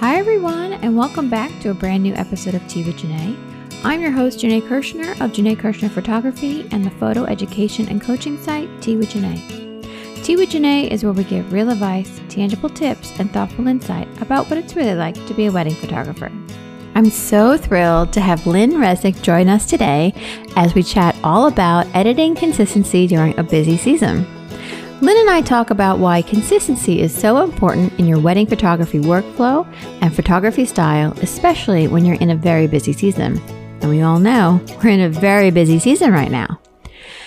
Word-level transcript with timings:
Hi, 0.00 0.14
everyone, 0.14 0.74
and 0.74 0.96
welcome 0.96 1.28
back 1.28 1.50
to 1.60 1.70
a 1.70 1.74
brand 1.74 2.04
new 2.04 2.14
episode 2.14 2.54
of 2.54 2.64
Tea 2.68 2.84
with 2.84 2.98
Janae. 2.98 3.36
I'm 3.82 4.00
your 4.00 4.12
host, 4.12 4.38
Janae 4.38 4.62
Kirshner 4.62 5.10
of 5.20 5.32
Janae 5.32 5.56
Kirshner 5.56 5.90
Photography 5.90 6.68
and 6.70 6.84
the 6.84 6.90
photo 6.92 7.24
education 7.24 7.88
and 7.88 8.00
coaching 8.00 8.40
site, 8.40 8.70
Tea 8.80 8.96
with 8.96 9.08
Janae. 9.10 10.22
Tea 10.22 10.36
with 10.36 10.50
Janae 10.50 10.88
is 10.88 11.02
where 11.02 11.12
we 11.12 11.24
give 11.24 11.52
real 11.52 11.70
advice, 11.70 12.20
tangible 12.28 12.68
tips, 12.68 13.18
and 13.18 13.32
thoughtful 13.32 13.66
insight 13.66 14.06
about 14.22 14.48
what 14.48 14.56
it's 14.60 14.76
really 14.76 14.94
like 14.94 15.16
to 15.26 15.34
be 15.34 15.46
a 15.46 15.52
wedding 15.52 15.74
photographer. 15.74 16.30
I'm 16.94 17.10
so 17.10 17.56
thrilled 17.56 18.12
to 18.12 18.20
have 18.20 18.46
Lynn 18.46 18.74
Resnick 18.74 19.20
join 19.20 19.48
us 19.48 19.66
today 19.66 20.14
as 20.54 20.76
we 20.76 20.84
chat 20.84 21.16
all 21.24 21.48
about 21.48 21.88
editing 21.92 22.36
consistency 22.36 23.08
during 23.08 23.36
a 23.36 23.42
busy 23.42 23.76
season. 23.76 24.37
Lynn 25.00 25.16
and 25.16 25.30
I 25.30 25.42
talk 25.42 25.70
about 25.70 26.00
why 26.00 26.22
consistency 26.22 27.00
is 27.00 27.16
so 27.16 27.44
important 27.44 27.96
in 28.00 28.08
your 28.08 28.18
wedding 28.18 28.48
photography 28.48 28.98
workflow 28.98 29.64
and 30.02 30.12
photography 30.12 30.64
style, 30.64 31.12
especially 31.22 31.86
when 31.86 32.04
you're 32.04 32.16
in 32.16 32.30
a 32.30 32.36
very 32.36 32.66
busy 32.66 32.92
season. 32.92 33.38
And 33.80 33.90
we 33.90 34.02
all 34.02 34.18
know 34.18 34.60
we're 34.82 34.90
in 34.90 35.00
a 35.00 35.08
very 35.08 35.52
busy 35.52 35.78
season 35.78 36.12
right 36.12 36.32
now. 36.32 36.60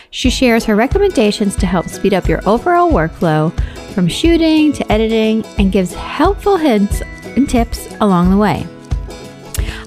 She 0.10 0.30
shares 0.30 0.66
her 0.66 0.76
recommendations 0.76 1.56
to 1.56 1.66
help 1.66 1.88
speed 1.88 2.14
up 2.14 2.28
your 2.28 2.46
overall 2.46 2.92
workflow 2.92 3.54
from 3.94 4.10
shooting 4.10 4.74
to 4.74 4.92
editing 4.92 5.46
and 5.58 5.72
gives 5.72 5.94
helpful 5.94 6.58
hints 6.58 7.02
and 7.24 7.50
tips 7.50 7.88
along 8.02 8.32
the 8.32 8.38
way. 8.38 8.68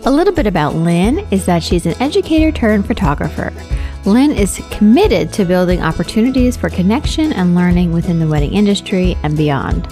A 0.07 0.11
little 0.11 0.33
bit 0.33 0.47
about 0.47 0.75
Lynn 0.75 1.19
is 1.31 1.45
that 1.45 1.63
she's 1.63 1.85
an 1.85 2.01
educator 2.01 2.51
turned 2.51 2.87
photographer. 2.87 3.53
Lynn 4.07 4.33
is 4.33 4.61
committed 4.71 5.33
to 5.33 5.47
building 5.47 5.83
opportunities 5.83 6.59
for 6.59 6.69
connection 6.69 7.33
and 7.33 7.55
learning 7.55 7.91
within 7.91 8.19
the 8.19 8.29
wedding 8.29 8.53
industry 8.53 9.17
and 9.23 9.35
beyond. 9.35 9.89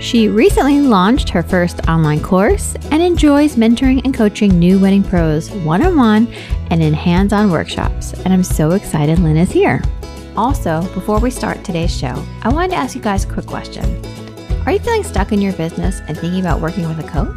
She 0.00 0.28
recently 0.28 0.80
launched 0.80 1.28
her 1.30 1.42
first 1.42 1.80
online 1.88 2.22
course 2.22 2.76
and 2.92 3.02
enjoys 3.02 3.56
mentoring 3.56 4.02
and 4.04 4.14
coaching 4.14 4.56
new 4.56 4.78
wedding 4.78 5.02
pros 5.02 5.50
one 5.50 5.82
on 5.82 5.96
one 5.96 6.28
and 6.70 6.80
in 6.80 6.94
hands 6.94 7.32
on 7.32 7.50
workshops. 7.50 8.12
And 8.24 8.32
I'm 8.32 8.44
so 8.44 8.70
excited 8.70 9.18
Lynn 9.18 9.36
is 9.36 9.50
here. 9.50 9.82
Also, 10.36 10.82
before 10.94 11.18
we 11.18 11.30
start 11.30 11.64
today's 11.64 11.94
show, 11.94 12.24
I 12.42 12.50
wanted 12.50 12.70
to 12.70 12.76
ask 12.76 12.94
you 12.94 13.02
guys 13.02 13.24
a 13.24 13.32
quick 13.32 13.46
question. 13.46 13.84
Are 14.64 14.72
you 14.72 14.78
feeling 14.78 15.02
stuck 15.02 15.32
in 15.32 15.42
your 15.42 15.54
business 15.54 16.00
and 16.06 16.16
thinking 16.16 16.40
about 16.40 16.60
working 16.60 16.86
with 16.86 17.04
a 17.04 17.08
coach? 17.08 17.34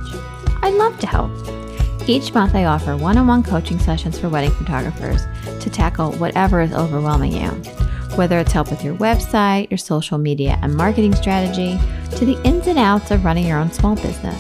I'd 0.62 0.76
love 0.76 1.00
to 1.00 1.08
help. 1.08 1.63
Each 2.06 2.34
month, 2.34 2.54
I 2.54 2.66
offer 2.66 2.98
one 2.98 3.18
on 3.18 3.28
one 3.28 3.44
coaching 3.44 3.80
sessions 3.80 4.20
for 4.20 4.28
wedding 4.28 4.52
photographers 4.52 5.26
to 5.62 5.70
tackle 5.70 6.12
whatever 6.14 6.60
is 6.60 6.74
overwhelming 6.74 7.32
you. 7.32 7.48
Whether 8.18 8.40
it's 8.40 8.52
help 8.52 8.70
with 8.70 8.84
your 8.84 8.96
website, 8.96 9.72
your 9.72 9.78
social 9.78 10.18
media 10.18 10.60
and 10.62 10.76
marketing 10.76 11.16
strategy, 11.16 11.80
to 12.18 12.26
the 12.26 12.40
ins 12.44 12.68
and 12.68 12.78
outs 12.78 13.10
of 13.12 13.24
running 13.24 13.48
your 13.48 13.58
own 13.58 13.72
small 13.72 13.96
business, 13.96 14.38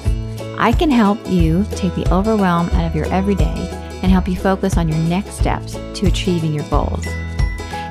I 0.57 0.73
can 0.73 0.91
help 0.91 1.17
you 1.29 1.65
take 1.71 1.95
the 1.95 2.07
overwhelm 2.13 2.69
out 2.71 2.85
of 2.85 2.95
your 2.95 3.05
everyday 3.05 3.69
and 4.03 4.11
help 4.11 4.27
you 4.27 4.35
focus 4.35 4.75
on 4.75 4.89
your 4.89 4.99
next 4.99 5.39
steps 5.39 5.73
to 5.73 6.07
achieving 6.07 6.53
your 6.53 6.67
goals. 6.69 7.05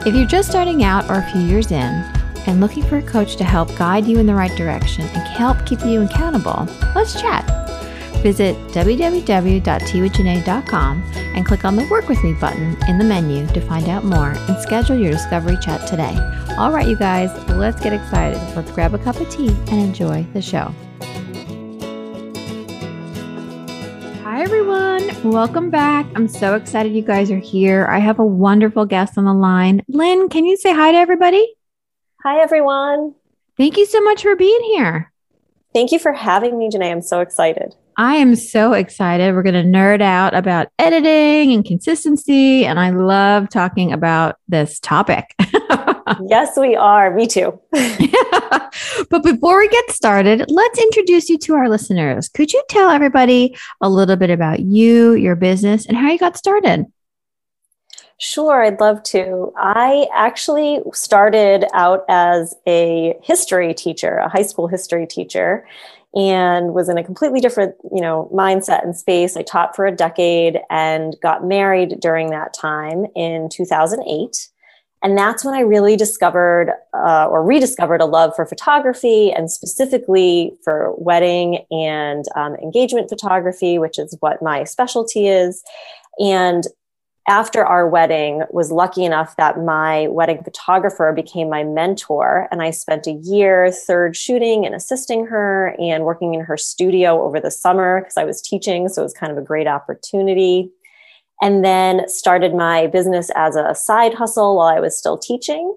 If 0.04 0.14
you're 0.14 0.26
just 0.26 0.50
starting 0.50 0.84
out 0.84 1.08
or 1.08 1.14
a 1.14 1.30
few 1.32 1.40
years 1.40 1.72
in, 1.72 2.04
and 2.46 2.60
looking 2.60 2.82
for 2.82 2.98
a 2.98 3.02
coach 3.02 3.36
to 3.36 3.44
help 3.44 3.74
guide 3.76 4.04
you 4.04 4.18
in 4.18 4.26
the 4.26 4.34
right 4.34 4.54
direction 4.56 5.02
and 5.02 5.28
help 5.28 5.64
keep 5.64 5.80
you 5.84 6.02
accountable, 6.02 6.66
let's 6.94 7.20
chat. 7.20 7.61
Visit 8.22 8.56
www.teawithjanae.com 8.68 11.02
and 11.34 11.44
click 11.44 11.64
on 11.64 11.74
the 11.74 11.84
Work 11.90 12.08
With 12.08 12.22
Me 12.22 12.34
button 12.34 12.76
in 12.86 12.98
the 12.98 13.04
menu 13.04 13.48
to 13.48 13.60
find 13.62 13.88
out 13.88 14.04
more 14.04 14.30
and 14.30 14.62
schedule 14.62 14.96
your 14.96 15.10
discovery 15.10 15.56
chat 15.60 15.88
today. 15.88 16.16
All 16.56 16.70
right, 16.70 16.86
you 16.86 16.96
guys, 16.96 17.36
let's 17.48 17.80
get 17.80 17.92
excited. 17.92 18.38
Let's 18.54 18.70
grab 18.70 18.94
a 18.94 18.98
cup 18.98 19.16
of 19.16 19.28
tea 19.28 19.48
and 19.48 19.80
enjoy 19.80 20.24
the 20.34 20.40
show. 20.40 20.72
Hi, 24.22 24.40
everyone. 24.40 25.10
Welcome 25.28 25.70
back. 25.70 26.06
I'm 26.14 26.28
so 26.28 26.54
excited 26.54 26.94
you 26.94 27.02
guys 27.02 27.28
are 27.32 27.38
here. 27.38 27.86
I 27.86 27.98
have 27.98 28.20
a 28.20 28.24
wonderful 28.24 28.86
guest 28.86 29.18
on 29.18 29.24
the 29.24 29.34
line. 29.34 29.82
Lynn, 29.88 30.28
can 30.28 30.44
you 30.44 30.56
say 30.56 30.72
hi 30.72 30.92
to 30.92 30.98
everybody? 30.98 31.56
Hi, 32.22 32.40
everyone. 32.40 33.16
Thank 33.56 33.76
you 33.76 33.84
so 33.84 34.00
much 34.00 34.22
for 34.22 34.36
being 34.36 34.62
here. 34.62 35.12
Thank 35.74 35.90
you 35.90 35.98
for 35.98 36.12
having 36.12 36.56
me, 36.56 36.70
Janae. 36.70 36.92
I'm 36.92 37.02
so 37.02 37.20
excited. 37.20 37.74
I 37.96 38.16
am 38.16 38.36
so 38.36 38.72
excited. 38.72 39.34
We're 39.34 39.42
going 39.42 39.54
to 39.54 39.78
nerd 39.78 40.00
out 40.00 40.34
about 40.34 40.68
editing 40.78 41.52
and 41.52 41.64
consistency. 41.64 42.64
And 42.64 42.80
I 42.80 42.90
love 42.90 43.48
talking 43.48 43.92
about 43.92 44.36
this 44.48 44.80
topic. 44.80 45.34
yes, 46.26 46.56
we 46.56 46.76
are. 46.76 47.14
Me 47.14 47.26
too. 47.26 47.60
But 49.10 49.22
before 49.22 49.58
we 49.58 49.68
get 49.68 49.90
started, 49.90 50.44
let's 50.48 50.78
introduce 50.78 51.28
you 51.28 51.36
to 51.38 51.54
our 51.54 51.68
listeners. 51.68 52.28
Could 52.28 52.52
you 52.52 52.62
tell 52.68 52.88
everybody 52.88 53.56
a 53.80 53.90
little 53.90 54.16
bit 54.16 54.30
about 54.30 54.60
you, 54.60 55.12
your 55.12 55.36
business, 55.36 55.86
and 55.86 55.96
how 55.96 56.10
you 56.10 56.18
got 56.18 56.36
started? 56.36 56.86
Sure, 58.18 58.62
I'd 58.64 58.80
love 58.80 59.02
to. 59.04 59.52
I 59.56 60.06
actually 60.14 60.80
started 60.92 61.66
out 61.74 62.04
as 62.08 62.54
a 62.66 63.16
history 63.22 63.74
teacher, 63.74 64.16
a 64.16 64.28
high 64.28 64.44
school 64.44 64.68
history 64.68 65.06
teacher 65.06 65.66
and 66.14 66.74
was 66.74 66.88
in 66.88 66.98
a 66.98 67.04
completely 67.04 67.40
different 67.40 67.74
you 67.92 68.00
know 68.00 68.30
mindset 68.32 68.84
and 68.84 68.96
space. 68.96 69.36
I 69.36 69.42
taught 69.42 69.74
for 69.76 69.86
a 69.86 69.94
decade 69.94 70.58
and 70.70 71.16
got 71.22 71.44
married 71.44 72.00
during 72.00 72.30
that 72.30 72.54
time 72.54 73.06
in 73.14 73.48
2008 73.50 74.48
and 75.04 75.18
that's 75.18 75.44
when 75.44 75.54
i 75.54 75.60
really 75.60 75.96
discovered 75.96 76.72
uh, 76.94 77.26
or 77.26 77.44
rediscovered 77.44 78.00
a 78.00 78.04
love 78.04 78.32
for 78.36 78.46
photography 78.46 79.32
and 79.32 79.50
specifically 79.50 80.56
for 80.62 80.94
wedding 80.96 81.64
and 81.70 82.24
um, 82.36 82.54
engagement 82.56 83.08
photography 83.08 83.78
which 83.78 83.98
is 83.98 84.16
what 84.20 84.40
my 84.42 84.64
specialty 84.64 85.26
is. 85.26 85.62
And 86.18 86.64
after 87.28 87.64
our 87.64 87.88
wedding 87.88 88.42
was 88.50 88.72
lucky 88.72 89.04
enough 89.04 89.36
that 89.36 89.62
my 89.62 90.08
wedding 90.08 90.42
photographer 90.42 91.12
became 91.14 91.48
my 91.48 91.62
mentor 91.62 92.48
and 92.50 92.62
i 92.62 92.70
spent 92.70 93.06
a 93.06 93.12
year 93.22 93.70
third 93.70 94.16
shooting 94.16 94.66
and 94.66 94.74
assisting 94.74 95.26
her 95.26 95.76
and 95.78 96.04
working 96.04 96.34
in 96.34 96.40
her 96.40 96.56
studio 96.56 97.22
over 97.22 97.38
the 97.38 97.50
summer 97.50 98.00
because 98.00 98.16
i 98.16 98.24
was 98.24 98.42
teaching 98.42 98.88
so 98.88 99.02
it 99.02 99.04
was 99.04 99.14
kind 99.14 99.30
of 99.32 99.38
a 99.38 99.42
great 99.42 99.66
opportunity. 99.66 100.70
And 101.40 101.64
then 101.64 102.08
started 102.08 102.54
my 102.54 102.86
business 102.86 103.28
as 103.34 103.56
a 103.56 103.74
side 103.74 104.14
hustle 104.14 104.56
while 104.56 104.68
i 104.68 104.80
was 104.80 104.96
still 104.96 105.18
teaching 105.18 105.76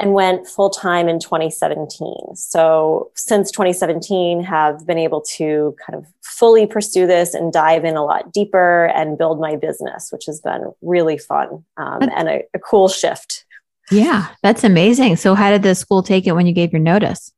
and 0.00 0.14
went 0.14 0.46
full 0.46 0.70
time 0.70 1.08
in 1.08 1.18
2017. 1.18 2.34
So 2.34 3.10
since 3.14 3.50
2017 3.50 4.42
have 4.42 4.86
been 4.86 4.98
able 4.98 5.20
to 5.36 5.76
kind 5.84 5.98
of 5.98 6.06
fully 6.22 6.66
pursue 6.66 7.06
this 7.06 7.34
and 7.34 7.52
dive 7.52 7.84
in 7.84 7.96
a 7.96 8.04
lot 8.04 8.32
deeper 8.32 8.86
and 8.86 9.18
build 9.18 9.40
my 9.40 9.56
business, 9.56 10.10
which 10.10 10.24
has 10.26 10.40
been 10.40 10.72
really 10.80 11.18
fun 11.18 11.64
um, 11.76 12.02
and 12.02 12.28
a, 12.28 12.42
a 12.54 12.58
cool 12.58 12.88
shift. 12.88 13.44
Yeah, 13.90 14.28
that's 14.42 14.64
amazing. 14.64 15.16
So 15.16 15.34
how 15.34 15.50
did 15.50 15.62
the 15.62 15.74
school 15.74 16.02
take 16.02 16.26
it 16.26 16.32
when 16.32 16.46
you 16.46 16.52
gave 16.52 16.72
your 16.72 16.80
notice? 16.80 17.32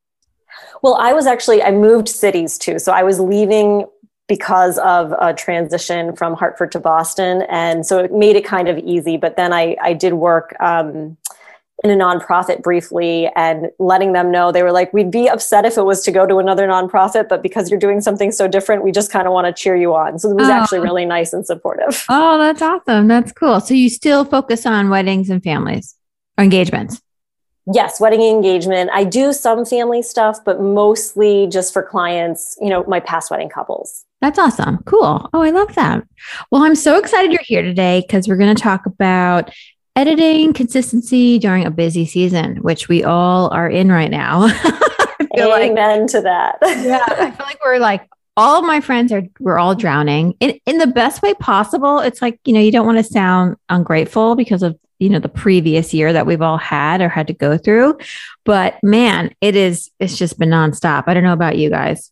Well, 0.83 0.95
I 0.95 1.13
was 1.13 1.27
actually 1.27 1.63
I 1.63 1.71
moved 1.71 2.09
cities 2.09 2.59
too. 2.59 2.79
So 2.79 2.93
I 2.93 3.03
was 3.03 3.19
leaving 3.19 3.87
because 4.29 4.79
of 4.79 5.13
a 5.21 5.35
transition 5.35 6.15
from 6.15 6.35
Hartford 6.35 6.73
to 6.73 6.81
Boston, 6.81 7.43
and 7.49 7.85
so 7.85 7.99
it 8.05 8.13
made 8.13 8.37
it 8.37 8.45
kind 8.45 8.69
of 8.69 8.79
easy. 8.79 9.17
But 9.17 9.37
then 9.37 9.53
I 9.53 9.77
I 9.83 9.95
did 9.95 10.15
work 10.15 10.55
um, 10.61 11.17
in 11.83 11.91
a 11.91 11.97
nonprofit 11.97 12.63
briefly 12.63 13.29
and 13.35 13.69
letting 13.79 14.13
them 14.13 14.31
know 14.31 14.53
they 14.53 14.63
were 14.63 14.71
like 14.71 14.93
we'd 14.93 15.11
be 15.11 15.29
upset 15.29 15.65
if 15.65 15.77
it 15.77 15.83
was 15.83 16.03
to 16.03 16.13
go 16.13 16.25
to 16.27 16.39
another 16.39 16.69
nonprofit 16.69 17.29
but 17.29 17.43
because 17.43 17.69
you're 17.69 17.81
doing 17.81 18.01
something 18.01 18.31
so 18.31 18.47
different 18.47 18.85
we 18.85 18.93
just 18.93 19.11
kind 19.11 19.27
of 19.27 19.33
want 19.33 19.47
to 19.47 19.53
cheer 19.53 19.75
you 19.75 19.95
on 19.95 20.19
so 20.19 20.31
it 20.31 20.37
was 20.37 20.49
oh. 20.49 20.53
actually 20.53 20.79
really 20.79 21.05
nice 21.05 21.33
and 21.33 21.45
supportive 21.45 22.05
oh 22.09 22.39
that's 22.39 22.63
awesome 22.63 23.09
that's 23.09 23.33
cool 23.33 23.61
so 23.61 23.75
you 23.75 23.91
still 23.91 24.25
focus 24.25 24.65
on 24.65 24.89
weddings 24.89 25.29
and 25.31 25.43
families 25.43 25.97
or 26.39 26.45
engagements 26.45 27.03
yes 27.75 28.01
wedding 28.01 28.23
engagement 28.23 28.89
i 28.93 29.03
do 29.03 29.33
some 29.33 29.65
family 29.65 30.01
stuff 30.01 30.39
but 30.45 30.61
mostly 30.61 31.49
just 31.49 31.73
for 31.73 31.83
clients 31.83 32.57
you 32.61 32.71
know 32.71 32.85
my 32.85 33.01
past 33.01 33.31
wedding 33.31 33.49
couples 33.49 34.05
That's 34.21 34.39
awesome. 34.39 34.79
Cool. 34.87 35.29
Oh, 35.35 35.43
I 35.43 35.51
love 35.51 35.75
that. 35.75 36.03
Well, 36.51 36.63
I'm 36.63 36.75
so 36.75 36.97
excited 36.97 37.31
you're 37.31 37.43
here 37.45 37.61
today 37.61 38.01
because 38.01 38.27
we're 38.27 38.39
going 38.39 38.57
to 38.57 38.63
talk 38.63 38.87
about 38.87 39.51
editing 39.97 40.53
consistency 40.53 41.39
during 41.39 41.65
a 41.65 41.71
busy 41.71 42.07
season, 42.07 42.57
which 42.57 42.89
we 42.89 43.05
all 43.05 43.49
are 43.51 43.69
in 43.69 43.91
right 43.91 44.11
now. 44.11 44.43
I 44.47 45.29
feel 45.37 45.53
Amen 45.55 46.03
like, 46.03 46.11
to 46.11 46.21
that. 46.23 46.59
yeah, 46.63 47.05
I 47.09 47.31
feel 47.31 47.47
like 47.47 47.61
we're 47.65 47.79
like 47.79 48.09
all 48.37 48.59
of 48.59 48.65
my 48.65 48.81
friends 48.81 49.13
are 49.13 49.23
we're 49.39 49.59
all 49.59 49.75
drowning 49.75 50.35
in 50.41 50.59
in 50.67 50.79
the 50.79 50.87
best 50.87 51.23
way 51.23 51.35
possible. 51.35 52.01
It's 52.01 52.21
like 52.21 52.41
you 52.45 52.53
know 52.53 52.61
you 52.61 52.73
don't 52.73 52.87
want 52.87 52.99
to 52.99 53.05
sound 53.05 53.57
ungrateful 53.69 54.35
because 54.35 54.63
of 54.63 54.79
you 54.99 55.09
know 55.09 55.21
the 55.21 55.29
previous 55.29 55.95
year 55.95 56.13
that 56.13 56.27
we've 56.27 56.43
all 56.43 56.59
had 56.59 57.01
or 57.01 57.09
had 57.09 57.29
to 57.29 57.35
go 57.35 57.57
through, 57.57 57.99
but 58.45 58.77
man, 58.83 59.35
it 59.41 59.57
is 59.57 59.91
it's 60.01 60.17
just 60.17 60.39
been 60.39 60.51
nonstop. 60.51 61.05
I 61.07 61.15
don't 61.15 61.25
know 61.25 61.33
about 61.33 61.59
you 61.59 61.71
guys. 61.71 62.11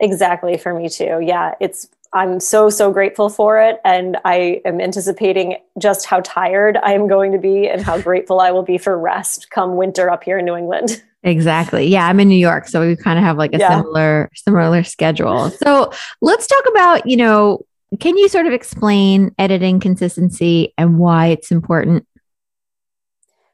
Exactly 0.00 0.56
for 0.56 0.74
me 0.74 0.88
too. 0.88 1.20
Yeah, 1.22 1.54
it's 1.60 1.88
I'm 2.12 2.40
so, 2.40 2.70
so 2.70 2.92
grateful 2.92 3.28
for 3.28 3.60
it. 3.60 3.80
And 3.84 4.16
I 4.24 4.60
am 4.64 4.80
anticipating 4.80 5.56
just 5.78 6.06
how 6.06 6.20
tired 6.24 6.76
I 6.82 6.92
am 6.92 7.06
going 7.06 7.32
to 7.32 7.38
be 7.38 7.68
and 7.68 7.82
how 7.82 8.00
grateful 8.02 8.40
I 8.40 8.50
will 8.50 8.62
be 8.62 8.78
for 8.78 8.98
rest 8.98 9.50
come 9.50 9.76
winter 9.76 10.10
up 10.10 10.24
here 10.24 10.38
in 10.38 10.44
New 10.44 10.56
England. 10.56 11.02
Exactly. 11.22 11.86
Yeah, 11.86 12.06
I'm 12.06 12.18
in 12.18 12.28
New 12.28 12.38
York, 12.38 12.66
so 12.66 12.86
we 12.86 12.96
kind 12.96 13.18
of 13.18 13.24
have 13.24 13.36
like 13.36 13.52
a 13.54 13.58
yeah. 13.58 13.76
similar 13.76 14.30
similar 14.34 14.82
schedule. 14.82 15.50
So, 15.50 15.92
let's 16.22 16.46
talk 16.46 16.64
about, 16.70 17.06
you 17.06 17.18
know, 17.18 17.66
can 17.98 18.16
you 18.16 18.26
sort 18.28 18.46
of 18.46 18.54
explain 18.54 19.34
editing 19.38 19.80
consistency 19.80 20.72
and 20.78 20.98
why 20.98 21.26
it's 21.26 21.50
important? 21.50 22.06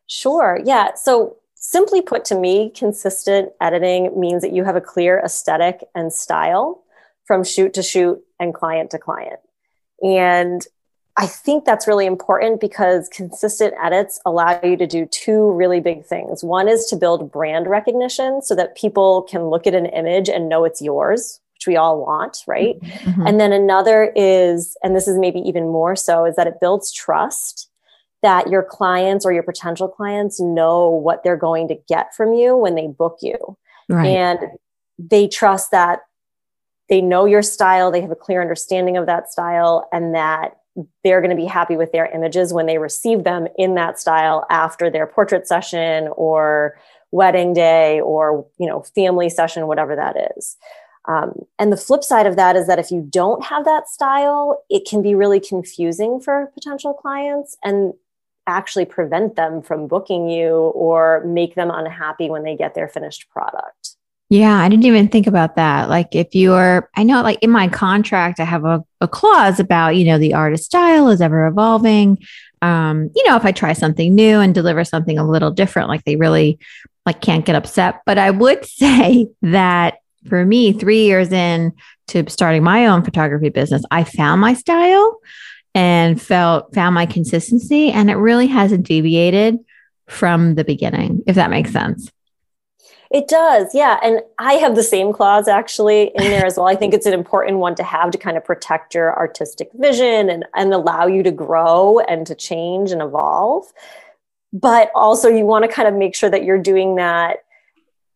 Sure. 0.07 0.61
Yeah. 0.65 0.95
So, 0.95 1.39
simply 1.57 2.03
put 2.03 2.25
to 2.27 2.39
me, 2.39 2.71
consistent 2.71 3.51
editing 3.61 4.19
means 4.19 4.43
that 4.43 4.53
you 4.53 4.63
have 4.63 4.77
a 4.77 4.81
clear 4.81 5.19
aesthetic 5.19 5.83
and 5.93 6.13
style 6.13 6.85
from 7.27 7.45
shoot 7.45 7.75
to 7.75 7.83
shoot 7.83 8.21
and 8.41 8.55
client 8.55 8.91
to 8.93 8.99
client. 8.99 9.41
And 10.03 10.67
I 11.19 11.27
think 11.27 11.65
that's 11.65 11.89
really 11.89 12.05
important 12.05 12.61
because 12.61 13.09
consistent 13.09 13.73
edits 13.83 14.21
allow 14.27 14.61
you 14.63 14.77
to 14.77 14.87
do 14.87 15.07
two 15.07 15.51
really 15.53 15.81
big 15.81 16.05
things. 16.05 16.45
One 16.45 16.69
is 16.69 16.87
to 16.87 16.97
build 16.97 17.33
brand 17.33 17.67
recognition 17.67 18.43
so 18.43 18.55
that 18.55 18.77
people 18.77 19.23
can 19.23 19.45
look 19.45 19.67
at 19.67 19.75
an 19.75 19.87
image 19.87 20.29
and 20.29 20.49
know 20.49 20.65
it's 20.65 20.83
yours, 20.83 21.41
which 21.55 21.67
we 21.67 21.77
all 21.77 22.05
want, 22.05 22.45
right? 22.47 22.79
Mm-hmm. 22.81 23.27
And 23.27 23.41
then 23.41 23.53
another 23.53 24.13
is, 24.15 24.77
and 24.83 24.95
this 24.95 25.09
is 25.09 25.17
maybe 25.19 25.41
even 25.41 25.65
more 25.65 25.97
so, 25.97 26.27
is 26.27 26.37
that 26.37 26.47
it 26.47 26.61
builds 26.61 26.93
trust 26.93 27.71
that 28.23 28.51
your 28.51 28.63
clients 28.63 29.25
or 29.25 29.33
your 29.33 29.43
potential 29.43 29.89
clients 29.89 30.39
know 30.39 30.91
what 30.91 31.23
they're 31.25 31.37
going 31.37 31.69
to 31.69 31.79
get 31.89 32.15
from 32.15 32.35
you 32.35 32.57
when 32.57 32.75
they 32.75 32.89
book 32.89 33.19
you. 33.23 33.57
Right. 33.89 34.07
And 34.07 34.39
they 34.99 35.29
trust 35.29 35.71
that 35.71 36.01
they 36.89 37.01
know 37.01 37.25
your 37.25 37.43
style, 37.43 37.91
they 37.91 38.01
have 38.01 38.11
a 38.11 38.17
clear 38.17 38.41
understanding 38.41 38.97
of 38.97 39.07
that 39.07 39.31
style, 39.31 39.89
and 39.93 40.15
that 40.15 40.57
they're 41.03 41.21
going 41.21 41.31
to 41.31 41.37
be 41.37 41.47
happy 41.47 41.77
with 41.77 41.93
their 41.93 42.07
images 42.07 42.53
when 42.53 42.67
they 42.67 42.79
receive 42.79 43.25
them 43.25 43.47
in 43.57 43.75
that 43.75 43.99
style 43.99 44.47
after 44.51 44.91
their 44.91 45.07
portrait 45.07 45.49
session 45.49 46.09
or 46.17 46.79
wedding 47.13 47.55
day 47.55 48.01
or 48.01 48.47
you 48.59 48.67
know 48.67 48.83
family 48.95 49.29
session 49.29 49.67
whatever 49.67 49.97
that 49.97 50.17
is. 50.37 50.57
Um, 51.09 51.47
and 51.59 51.73
the 51.73 51.77
flip 51.77 52.03
side 52.03 52.27
of 52.27 52.35
that 52.35 52.57
is 52.57 52.67
that 52.67 52.81
if 52.81 52.91
you 52.91 53.07
don't 53.09 53.45
have 53.45 53.65
that 53.65 53.89
style 53.89 54.63
it 54.69 54.87
can 54.89 55.03
be 55.03 55.15
really 55.15 55.41
confusing 55.41 56.21
for 56.21 56.51
potential 56.53 56.93
clients 56.93 57.57
and 57.65 57.95
actually 58.49 58.85
prevent 58.85 59.37
them 59.37 59.63
from 59.63 59.87
booking 59.87 60.29
you 60.29 60.53
or 60.75 61.23
make 61.25 61.55
them 61.55 61.71
unhappy 61.71 62.29
when 62.29 62.43
they 62.43 62.57
get 62.57 62.75
their 62.75 62.89
finished 62.89 63.31
product 63.31 63.96
yeah, 64.29 64.57
I 64.57 64.69
didn't 64.69 64.85
even 64.85 65.09
think 65.09 65.29
about 65.29 65.55
that. 65.57 65.89
Like, 65.89 66.09
if 66.15 66.35
you're, 66.35 66.91
I 66.97 67.05
know, 67.05 67.23
like 67.23 67.39
in 67.43 67.51
my 67.51 67.69
contract, 67.69 68.41
I 68.41 68.45
have 68.45 68.65
a, 68.65 68.85
a 69.01 69.07
clause 69.07 69.61
about, 69.61 69.97
you 69.97 70.05
know, 70.05 70.19
the 70.19 70.35
artist 70.35 70.65
style 70.65 71.09
is 71.11 71.21
ever 71.21 71.47
evolving. 71.47 72.19
Um, 72.61 73.11
you 73.15 73.25
know, 73.29 73.37
if 73.37 73.45
I 73.45 73.53
try 73.53 73.73
something 73.73 74.15
new 74.15 74.41
and 74.41 74.53
deliver 74.53 74.83
something 74.83 75.17
a 75.19 75.29
little 75.29 75.53
different, 75.53 75.89
like 75.89 76.05
they 76.05 76.17
really 76.17 76.59
like 77.05 77.21
can't 77.21 77.45
get 77.45 77.55
upset. 77.55 78.01
But 78.05 78.19
I 78.19 78.33
would 78.33 78.65
say 78.67 79.29
that 79.43 79.99
for 80.29 80.45
me, 80.45 80.73
three 80.73 81.05
years 81.05 81.31
in 81.31 81.73
to 82.09 82.29
starting 82.29 82.65
my 82.65 82.87
own 82.87 83.05
photography 83.05 83.49
business, 83.49 83.85
I 83.93 84.03
found 84.03 84.41
my 84.41 84.55
style 84.55 85.21
and 85.73 86.21
felt 86.21 86.75
found 86.75 86.95
my 86.95 87.07
consistency, 87.07 87.93
and 87.93 88.11
it 88.11 88.15
really 88.15 88.47
hasn't 88.47 88.87
deviated 88.87 89.59
from 90.09 90.55
the 90.55 90.65
beginning, 90.65 91.23
if 91.27 91.37
that 91.37 91.51
makes 91.51 91.71
sense. 91.71 92.11
It 93.11 93.29
does, 93.29 93.75
yeah. 93.75 93.99
And 94.03 94.21
I 94.39 94.55
have 94.55 94.75
the 94.75 94.83
same 94.83 95.13
clause 95.13 95.49
actually 95.49 96.11
in 96.15 96.25
there 96.25 96.45
as 96.45 96.57
well. 96.57 96.67
I 96.67 96.75
think 96.75 96.93
it's 96.93 97.07
an 97.07 97.13
important 97.13 97.59
one 97.59 97.75
to 97.77 97.83
have 97.83 98.11
to 98.11 98.19
kind 98.19 98.37
of 98.37 98.45
protect 98.45 98.95
your 98.95 99.17
artistic 99.17 99.71
vision 99.75 100.29
and, 100.29 100.45
and 100.55 100.75
allow 100.75 101.07
you 101.07 101.23
to 101.23 101.31
grow 101.31 102.01
and 102.01 102.27
to 102.27 102.35
change 102.35 102.91
and 102.91 103.01
evolve. 103.01 103.65
But 104.53 104.91
also, 104.95 105.29
you 105.29 105.45
want 105.45 105.65
to 105.65 105.71
kind 105.71 105.87
of 105.87 105.95
make 105.95 106.17
sure 106.17 106.31
that 106.31 106.45
you're 106.45 106.61
doing 106.61 106.97
that 106.97 107.39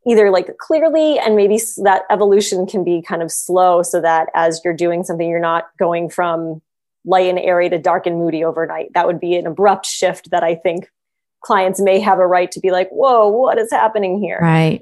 either 0.07 0.31
like 0.31 0.57
clearly 0.59 1.19
and 1.19 1.37
maybe 1.37 1.61
that 1.83 2.03
evolution 2.11 2.67
can 2.67 2.83
be 2.83 3.03
kind 3.03 3.23
of 3.23 3.31
slow 3.31 3.83
so 3.83 4.01
that 4.01 4.29
as 4.35 4.61
you're 4.65 4.75
doing 4.75 5.05
something, 5.05 5.29
you're 5.29 5.39
not 5.39 5.69
going 5.79 6.09
from 6.09 6.63
light 7.05 7.27
and 7.27 7.39
airy 7.39 7.69
to 7.69 7.79
dark 7.79 8.07
and 8.07 8.19
moody 8.19 8.43
overnight. 8.45 8.93
That 8.95 9.07
would 9.07 9.21
be 9.21 9.37
an 9.37 9.47
abrupt 9.47 9.87
shift 9.87 10.31
that 10.31 10.43
I 10.43 10.55
think 10.55 10.91
clients 11.43 11.81
may 11.81 12.01
have 12.01 12.19
a 12.19 12.27
right 12.27 12.51
to 12.53 12.61
be 12.61 12.71
like, 12.71 12.89
whoa, 12.91 13.29
what 13.29 13.59
is 13.59 13.71
happening 13.71 14.21
here? 14.21 14.39
Right. 14.41 14.81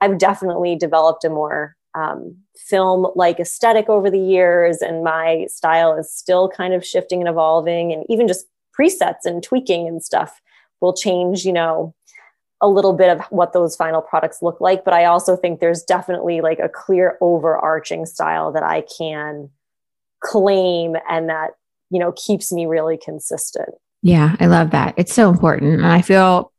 I've 0.00 0.18
definitely 0.18 0.76
developed 0.76 1.24
a 1.24 1.30
more 1.30 1.76
um, 1.94 2.36
film 2.56 3.10
like 3.16 3.40
aesthetic 3.40 3.88
over 3.88 4.10
the 4.10 4.20
years, 4.20 4.80
and 4.80 5.02
my 5.02 5.46
style 5.48 5.96
is 5.98 6.12
still 6.12 6.48
kind 6.48 6.74
of 6.74 6.86
shifting 6.86 7.20
and 7.20 7.28
evolving, 7.28 7.92
and 7.92 8.04
even 8.08 8.28
just 8.28 8.46
presets 8.78 9.24
and 9.24 9.42
tweaking 9.42 9.88
and 9.88 10.04
stuff 10.04 10.40
will 10.80 10.94
change, 10.94 11.44
you 11.44 11.52
know, 11.52 11.94
a 12.60 12.68
little 12.68 12.92
bit 12.92 13.10
of 13.10 13.20
what 13.30 13.52
those 13.52 13.74
final 13.74 14.00
products 14.00 14.42
look 14.42 14.60
like. 14.60 14.84
But 14.84 14.94
I 14.94 15.04
also 15.04 15.36
think 15.36 15.58
there's 15.58 15.82
definitely 15.82 16.40
like 16.40 16.58
a 16.60 16.68
clear 16.68 17.18
overarching 17.20 18.06
style 18.06 18.52
that 18.52 18.62
I 18.62 18.84
can 18.96 19.50
claim 20.22 20.96
and 21.08 21.28
that, 21.28 21.52
you 21.90 21.98
know, 21.98 22.12
keeps 22.12 22.52
me 22.52 22.66
really 22.66 22.96
consistent. 22.96 23.74
Yeah, 24.02 24.36
I 24.38 24.46
love 24.46 24.70
that. 24.70 24.94
It's 24.96 25.12
so 25.12 25.28
important. 25.30 25.74
And 25.74 25.86
I 25.86 26.02
feel, 26.02 26.52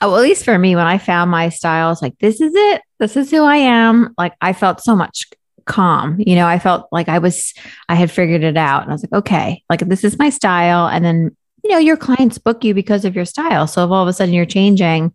well, 0.00 0.16
at 0.16 0.22
least 0.22 0.44
for 0.44 0.58
me, 0.58 0.76
when 0.76 0.86
I 0.86 0.98
found 0.98 1.30
my 1.30 1.48
style, 1.48 1.90
it's 1.90 2.02
like, 2.02 2.18
this 2.18 2.40
is 2.40 2.52
it. 2.54 2.82
This 2.98 3.16
is 3.16 3.30
who 3.30 3.42
I 3.42 3.56
am. 3.56 4.14
Like, 4.18 4.34
I 4.40 4.52
felt 4.52 4.82
so 4.82 4.94
much 4.94 5.26
calm. 5.64 6.16
You 6.18 6.36
know, 6.36 6.46
I 6.46 6.58
felt 6.58 6.88
like 6.92 7.08
I 7.08 7.18
was, 7.18 7.54
I 7.88 7.94
had 7.94 8.10
figured 8.10 8.44
it 8.44 8.56
out. 8.56 8.82
And 8.82 8.90
I 8.90 8.94
was 8.94 9.02
like, 9.02 9.12
okay, 9.12 9.62
like, 9.70 9.80
this 9.80 10.04
is 10.04 10.18
my 10.18 10.28
style. 10.30 10.88
And 10.88 11.04
then, 11.04 11.36
you 11.62 11.70
know, 11.70 11.78
your 11.78 11.96
clients 11.96 12.38
book 12.38 12.64
you 12.64 12.74
because 12.74 13.04
of 13.04 13.16
your 13.16 13.24
style. 13.24 13.66
So 13.66 13.84
if 13.84 13.90
all 13.90 14.02
of 14.02 14.08
a 14.08 14.12
sudden 14.12 14.34
you're 14.34 14.44
changing, 14.44 15.14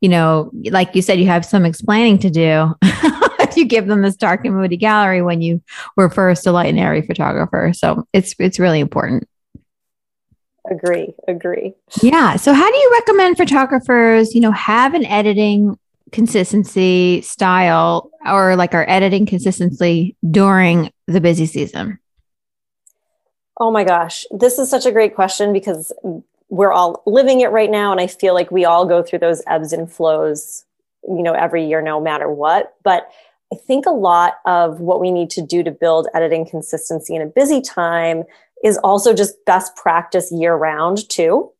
you 0.00 0.08
know, 0.08 0.52
like 0.70 0.94
you 0.94 1.02
said, 1.02 1.18
you 1.18 1.26
have 1.26 1.44
some 1.44 1.64
explaining 1.64 2.18
to 2.18 2.30
do. 2.30 2.74
you 3.58 3.64
give 3.64 3.86
them 3.86 4.02
this 4.02 4.16
dark 4.16 4.44
and 4.44 4.54
moody 4.54 4.76
gallery 4.76 5.20
when 5.20 5.42
you 5.42 5.62
were 5.96 6.08
first 6.08 6.46
a 6.46 6.52
light 6.52 6.68
and 6.68 6.78
airy 6.78 7.02
photographer. 7.02 7.72
So 7.74 8.06
it's 8.12 8.34
it's 8.38 8.58
really 8.58 8.80
important 8.80 9.27
agree 10.70 11.14
agree. 11.26 11.74
Yeah 12.02 12.36
so 12.36 12.52
how 12.52 12.70
do 12.70 12.76
you 12.76 12.90
recommend 12.92 13.36
photographers 13.36 14.34
you 14.34 14.40
know 14.40 14.52
have 14.52 14.94
an 14.94 15.04
editing 15.04 15.78
consistency 16.12 17.20
style 17.22 18.10
or 18.26 18.56
like 18.56 18.74
our 18.74 18.88
editing 18.88 19.26
consistency 19.26 20.16
during 20.30 20.90
the 21.06 21.20
busy 21.20 21.46
season? 21.46 21.98
Oh 23.58 23.70
my 23.70 23.84
gosh 23.84 24.24
this 24.30 24.58
is 24.58 24.70
such 24.70 24.86
a 24.86 24.92
great 24.92 25.14
question 25.14 25.52
because 25.52 25.92
we're 26.48 26.72
all 26.72 27.02
living 27.06 27.40
it 27.40 27.50
right 27.50 27.70
now 27.70 27.92
and 27.92 28.00
i 28.00 28.06
feel 28.06 28.32
like 28.32 28.50
we 28.50 28.64
all 28.64 28.86
go 28.86 29.02
through 29.02 29.18
those 29.18 29.42
ebbs 29.46 29.72
and 29.72 29.92
flows 29.92 30.64
you 31.08 31.22
know 31.22 31.32
every 31.32 31.66
year 31.66 31.82
no 31.82 32.00
matter 32.00 32.30
what. 32.30 32.74
But 32.82 33.08
i 33.52 33.56
think 33.56 33.86
a 33.86 33.90
lot 33.90 34.34
of 34.44 34.80
what 34.80 35.00
we 35.00 35.10
need 35.10 35.30
to 35.30 35.42
do 35.42 35.62
to 35.62 35.70
build 35.70 36.08
editing 36.14 36.46
consistency 36.46 37.14
in 37.14 37.22
a 37.22 37.26
busy 37.26 37.60
time 37.60 38.24
is 38.64 38.78
also 38.78 39.14
just 39.14 39.44
best 39.44 39.76
practice 39.76 40.32
year 40.32 40.54
round 40.54 41.08
too. 41.08 41.50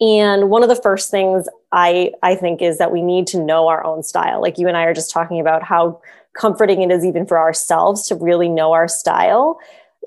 And 0.00 0.48
one 0.48 0.62
of 0.62 0.70
the 0.70 0.76
first 0.76 1.10
things 1.10 1.46
I, 1.72 2.12
I 2.22 2.34
think 2.34 2.62
is 2.62 2.78
that 2.78 2.92
we 2.92 3.02
need 3.02 3.26
to 3.28 3.42
know 3.42 3.68
our 3.68 3.84
own 3.84 4.02
style. 4.02 4.40
Like 4.40 4.58
you 4.58 4.66
and 4.66 4.76
I 4.76 4.84
are 4.84 4.94
just 4.94 5.10
talking 5.10 5.40
about 5.40 5.62
how 5.62 6.00
comforting 6.34 6.82
it 6.82 6.90
is 6.90 7.04
even 7.04 7.26
for 7.26 7.38
ourselves 7.38 8.08
to 8.08 8.14
really 8.14 8.48
know 8.48 8.72
our 8.72 8.88
style. 8.88 9.58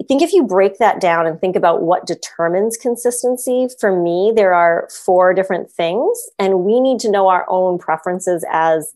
I 0.01 0.05
think 0.05 0.23
if 0.23 0.33
you 0.33 0.43
break 0.43 0.79
that 0.79 0.99
down 0.99 1.27
and 1.27 1.39
think 1.39 1.55
about 1.55 1.83
what 1.83 2.07
determines 2.07 2.77
consistency, 2.77 3.67
for 3.79 3.95
me, 3.95 4.33
there 4.35 4.53
are 4.53 4.89
four 5.05 5.35
different 5.35 5.69
things, 5.69 6.17
and 6.39 6.61
we 6.61 6.79
need 6.79 6.99
to 7.01 7.11
know 7.11 7.27
our 7.27 7.45
own 7.47 7.77
preferences 7.77 8.43
as 8.51 8.91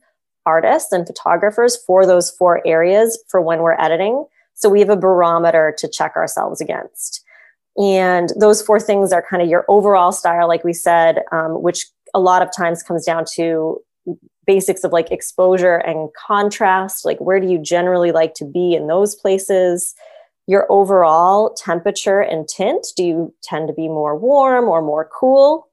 artists 0.48 0.92
and 0.92 1.06
photographers 1.06 1.78
for 1.86 2.08
those 2.08 2.32
four 2.32 2.66
areas 2.66 3.24
for 3.28 3.40
when 3.40 3.60
we're 3.60 3.80
editing. 3.80 4.26
So 4.58 4.70
we 4.70 4.80
have 4.80 4.90
a 4.90 4.98
barometer 4.98 5.74
to 5.78 5.88
check 5.88 6.16
ourselves 6.16 6.60
against. 6.60 7.24
And 7.78 8.34
those 8.40 8.60
four 8.60 8.80
things 8.80 9.14
are 9.14 9.24
kind 9.30 9.44
of 9.44 9.48
your 9.48 9.66
overall 9.68 10.12
style, 10.12 10.48
like 10.48 10.64
we 10.64 10.74
said, 10.74 11.22
um, 11.32 11.62
which 11.62 11.86
a 12.16 12.20
lot 12.20 12.42
of 12.42 12.50
times 12.56 12.82
comes 12.82 13.06
down 13.06 13.24
to 13.36 13.80
basics 14.48 14.84
of 14.84 14.92
like 14.92 15.12
exposure 15.12 15.76
and 15.76 16.10
contrast, 16.16 17.06
like 17.06 17.20
where 17.20 17.40
do 17.40 17.48
you 17.48 17.60
generally 17.60 18.12
like 18.12 18.34
to 18.34 18.46
be 18.46 18.74
in 18.74 18.88
those 18.88 19.14
places? 19.14 19.94
Your 20.48 20.66
overall 20.72 21.54
temperature 21.54 22.22
and 22.22 22.48
tint, 22.48 22.88
do 22.96 23.04
you 23.04 23.36
tend 23.44 23.68
to 23.68 23.74
be 23.76 23.88
more 23.88 24.18
warm 24.18 24.66
or 24.66 24.82
more 24.82 25.08
cool? 25.14 25.68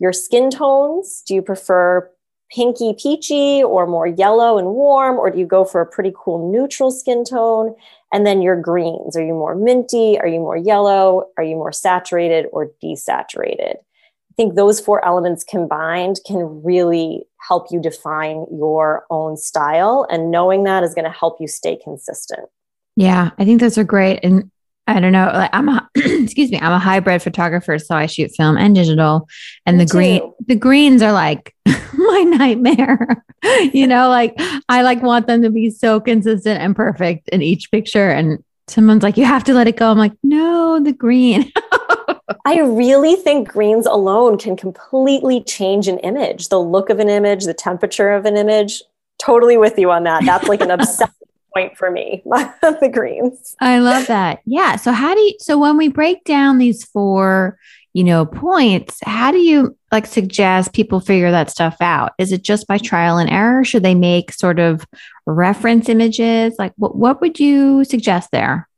Your 0.00 0.12
skin 0.12 0.50
tones, 0.50 1.22
do 1.26 1.34
you 1.34 1.42
prefer 1.42 2.10
pinky 2.50 2.94
peachy 3.00 3.62
or 3.62 3.86
more 3.86 4.06
yellow 4.06 4.58
and 4.58 4.68
warm, 4.68 5.16
or 5.16 5.30
do 5.30 5.38
you 5.38 5.46
go 5.46 5.64
for 5.64 5.80
a 5.80 5.86
pretty 5.86 6.12
cool 6.16 6.50
neutral 6.52 6.90
skin 6.90 7.24
tone? 7.24 7.74
And 8.12 8.24
then 8.26 8.40
your 8.42 8.60
greens, 8.60 9.16
are 9.16 9.24
you 9.24 9.34
more 9.34 9.54
minty? 9.54 10.18
Are 10.18 10.28
you 10.28 10.40
more 10.40 10.56
yellow? 10.56 11.24
Are 11.36 11.44
you 11.44 11.56
more 11.56 11.72
saturated 11.72 12.46
or 12.52 12.70
desaturated? 12.82 13.76
I 13.76 14.34
think 14.36 14.54
those 14.54 14.80
four 14.80 15.04
elements 15.04 15.42
combined 15.42 16.20
can 16.26 16.62
really 16.62 17.24
help 17.48 17.68
you 17.70 17.80
define 17.80 18.46
your 18.52 19.06
own 19.10 19.36
style. 19.36 20.06
And 20.10 20.30
knowing 20.30 20.64
that 20.64 20.84
is 20.84 20.94
going 20.94 21.04
to 21.04 21.10
help 21.10 21.38
you 21.40 21.48
stay 21.48 21.76
consistent. 21.82 22.48
Yeah, 22.96 23.30
I 23.38 23.44
think 23.44 23.60
those 23.60 23.78
are 23.78 23.84
great. 23.84 24.20
And 24.22 24.50
I 24.86 25.00
don't 25.00 25.12
know, 25.12 25.30
like 25.32 25.50
I'm 25.52 25.68
a 25.68 25.88
excuse 25.96 26.50
me, 26.50 26.58
I'm 26.60 26.72
a 26.72 26.78
hybrid 26.78 27.22
photographer, 27.22 27.78
so 27.78 27.94
I 27.94 28.06
shoot 28.06 28.30
film 28.36 28.56
and 28.56 28.74
digital. 28.74 29.28
And 29.64 29.78
me 29.78 29.84
the 29.84 29.88
too. 29.88 29.92
green 29.92 30.32
the 30.46 30.54
greens 30.54 31.02
are 31.02 31.12
like 31.12 31.54
my 31.66 32.22
nightmare. 32.22 33.24
you 33.72 33.86
know, 33.86 34.08
like 34.08 34.34
I 34.68 34.82
like 34.82 35.02
want 35.02 35.26
them 35.26 35.42
to 35.42 35.50
be 35.50 35.70
so 35.70 36.00
consistent 36.00 36.60
and 36.60 36.74
perfect 36.74 37.28
in 37.30 37.42
each 37.42 37.70
picture. 37.70 38.10
And 38.10 38.42
someone's 38.68 39.02
like, 39.02 39.16
you 39.16 39.24
have 39.24 39.44
to 39.44 39.54
let 39.54 39.68
it 39.68 39.76
go. 39.76 39.90
I'm 39.90 39.98
like, 39.98 40.12
no, 40.22 40.80
the 40.82 40.92
green. 40.92 41.52
I 42.44 42.60
really 42.60 43.16
think 43.16 43.48
greens 43.48 43.86
alone 43.86 44.38
can 44.38 44.56
completely 44.56 45.42
change 45.42 45.88
an 45.88 45.98
image, 45.98 46.48
the 46.48 46.60
look 46.60 46.90
of 46.90 46.98
an 46.98 47.08
image, 47.08 47.44
the 47.44 47.54
temperature 47.54 48.12
of 48.12 48.24
an 48.24 48.36
image. 48.36 48.82
Totally 49.18 49.56
with 49.56 49.78
you 49.78 49.90
on 49.90 50.04
that. 50.04 50.24
That's 50.24 50.48
like 50.48 50.60
an 50.60 50.70
obsession 50.70 51.12
point 51.56 51.76
for 51.76 51.90
me, 51.90 52.22
the 52.26 52.90
greens. 52.92 53.56
I 53.60 53.78
love 53.78 54.06
that. 54.08 54.40
Yeah. 54.44 54.76
So 54.76 54.92
how 54.92 55.14
do 55.14 55.20
you 55.20 55.34
so 55.38 55.58
when 55.58 55.76
we 55.76 55.88
break 55.88 56.24
down 56.24 56.58
these 56.58 56.84
four, 56.84 57.58
you 57.94 58.04
know, 58.04 58.26
points, 58.26 58.98
how 59.04 59.32
do 59.32 59.38
you 59.38 59.76
like 59.90 60.06
suggest 60.06 60.74
people 60.74 61.00
figure 61.00 61.30
that 61.30 61.50
stuff 61.50 61.76
out? 61.80 62.12
Is 62.18 62.30
it 62.32 62.42
just 62.42 62.66
by 62.66 62.76
trial 62.76 63.16
and 63.16 63.30
error? 63.30 63.64
Should 63.64 63.82
they 63.82 63.94
make 63.94 64.32
sort 64.32 64.58
of 64.58 64.86
reference 65.24 65.88
images? 65.88 66.56
Like 66.58 66.72
what 66.76 66.96
what 66.96 67.20
would 67.22 67.40
you 67.40 67.84
suggest 67.84 68.30
there? 68.32 68.68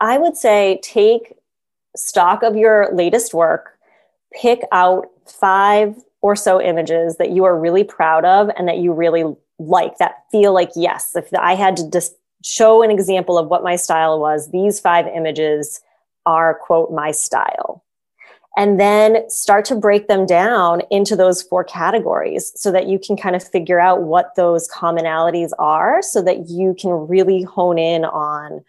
I 0.00 0.16
would 0.16 0.36
say 0.36 0.80
take 0.82 1.34
stock 1.96 2.42
of 2.42 2.56
your 2.56 2.88
latest 2.94 3.34
work, 3.34 3.78
pick 4.32 4.62
out 4.72 5.06
five 5.26 5.96
or 6.22 6.34
so 6.34 6.62
images 6.62 7.16
that 7.18 7.30
you 7.30 7.44
are 7.44 7.58
really 7.58 7.84
proud 7.84 8.24
of 8.24 8.50
and 8.56 8.68
that 8.68 8.78
you 8.78 8.92
really 8.92 9.24
like 9.58 9.98
that 9.98 10.24
feel 10.30 10.52
like 10.52 10.70
yes 10.76 11.14
if 11.16 11.28
i 11.34 11.54
had 11.54 11.76
to 11.76 11.90
just 11.90 12.14
show 12.44 12.82
an 12.82 12.90
example 12.90 13.36
of 13.36 13.48
what 13.48 13.64
my 13.64 13.76
style 13.76 14.20
was 14.20 14.50
these 14.50 14.78
five 14.78 15.06
images 15.08 15.80
are 16.26 16.54
quote 16.54 16.92
my 16.92 17.10
style 17.10 17.82
and 18.56 18.80
then 18.80 19.28
start 19.30 19.64
to 19.64 19.76
break 19.76 20.08
them 20.08 20.26
down 20.26 20.82
into 20.90 21.14
those 21.14 21.42
four 21.42 21.62
categories 21.62 22.52
so 22.56 22.72
that 22.72 22.88
you 22.88 22.98
can 22.98 23.16
kind 23.16 23.36
of 23.36 23.42
figure 23.42 23.78
out 23.78 24.02
what 24.02 24.34
those 24.34 24.68
commonalities 24.68 25.50
are 25.60 26.02
so 26.02 26.20
that 26.22 26.48
you 26.48 26.74
can 26.78 26.90
really 26.90 27.42
hone 27.42 27.78
in 27.78 28.04
on 28.04 28.64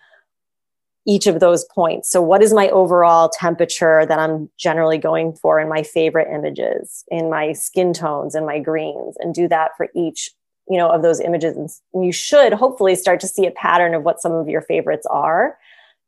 each 1.08 1.25
of 1.25 1.39
those 1.39 1.65
points. 1.65 2.08
So, 2.08 2.22
what 2.22 2.43
is 2.43 2.53
my 2.53 2.69
overall 2.69 3.29
temperature 3.29 4.05
that 4.05 4.19
I'm 4.19 4.48
generally 4.60 5.00
going 5.00 5.34
for 5.34 5.60
in 5.60 5.67
my 5.67 5.81
favorite 5.81 6.27
images, 6.31 7.03
in 7.10 7.31
my 7.31 7.53
skin 7.53 7.93
tones 7.93 8.36
in 8.36 8.46
my 8.46 8.60
greens, 8.60 9.15
and 9.19 9.34
do 9.34 9.48
that 9.48 9.72
for 9.75 9.88
each 9.96 10.29
you 10.70 10.78
know 10.78 10.90
of 10.90 11.02
those 11.02 11.20
images 11.20 11.82
and 11.94 12.06
you 12.06 12.12
should 12.12 12.54
hopefully 12.54 12.96
start 12.96 13.20
to 13.20 13.28
see 13.28 13.46
a 13.46 13.52
pattern 13.52 13.94
of 13.94 14.04
what 14.04 14.22
some 14.22 14.32
of 14.32 14.48
your 14.48 14.62
favorites 14.62 15.08
are. 15.10 15.58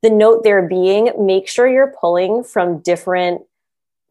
The 0.01 0.09
note 0.09 0.43
there 0.43 0.67
being 0.67 1.11
make 1.19 1.47
sure 1.47 1.67
you're 1.67 1.93
pulling 1.99 2.43
from 2.43 2.79
different 2.79 3.41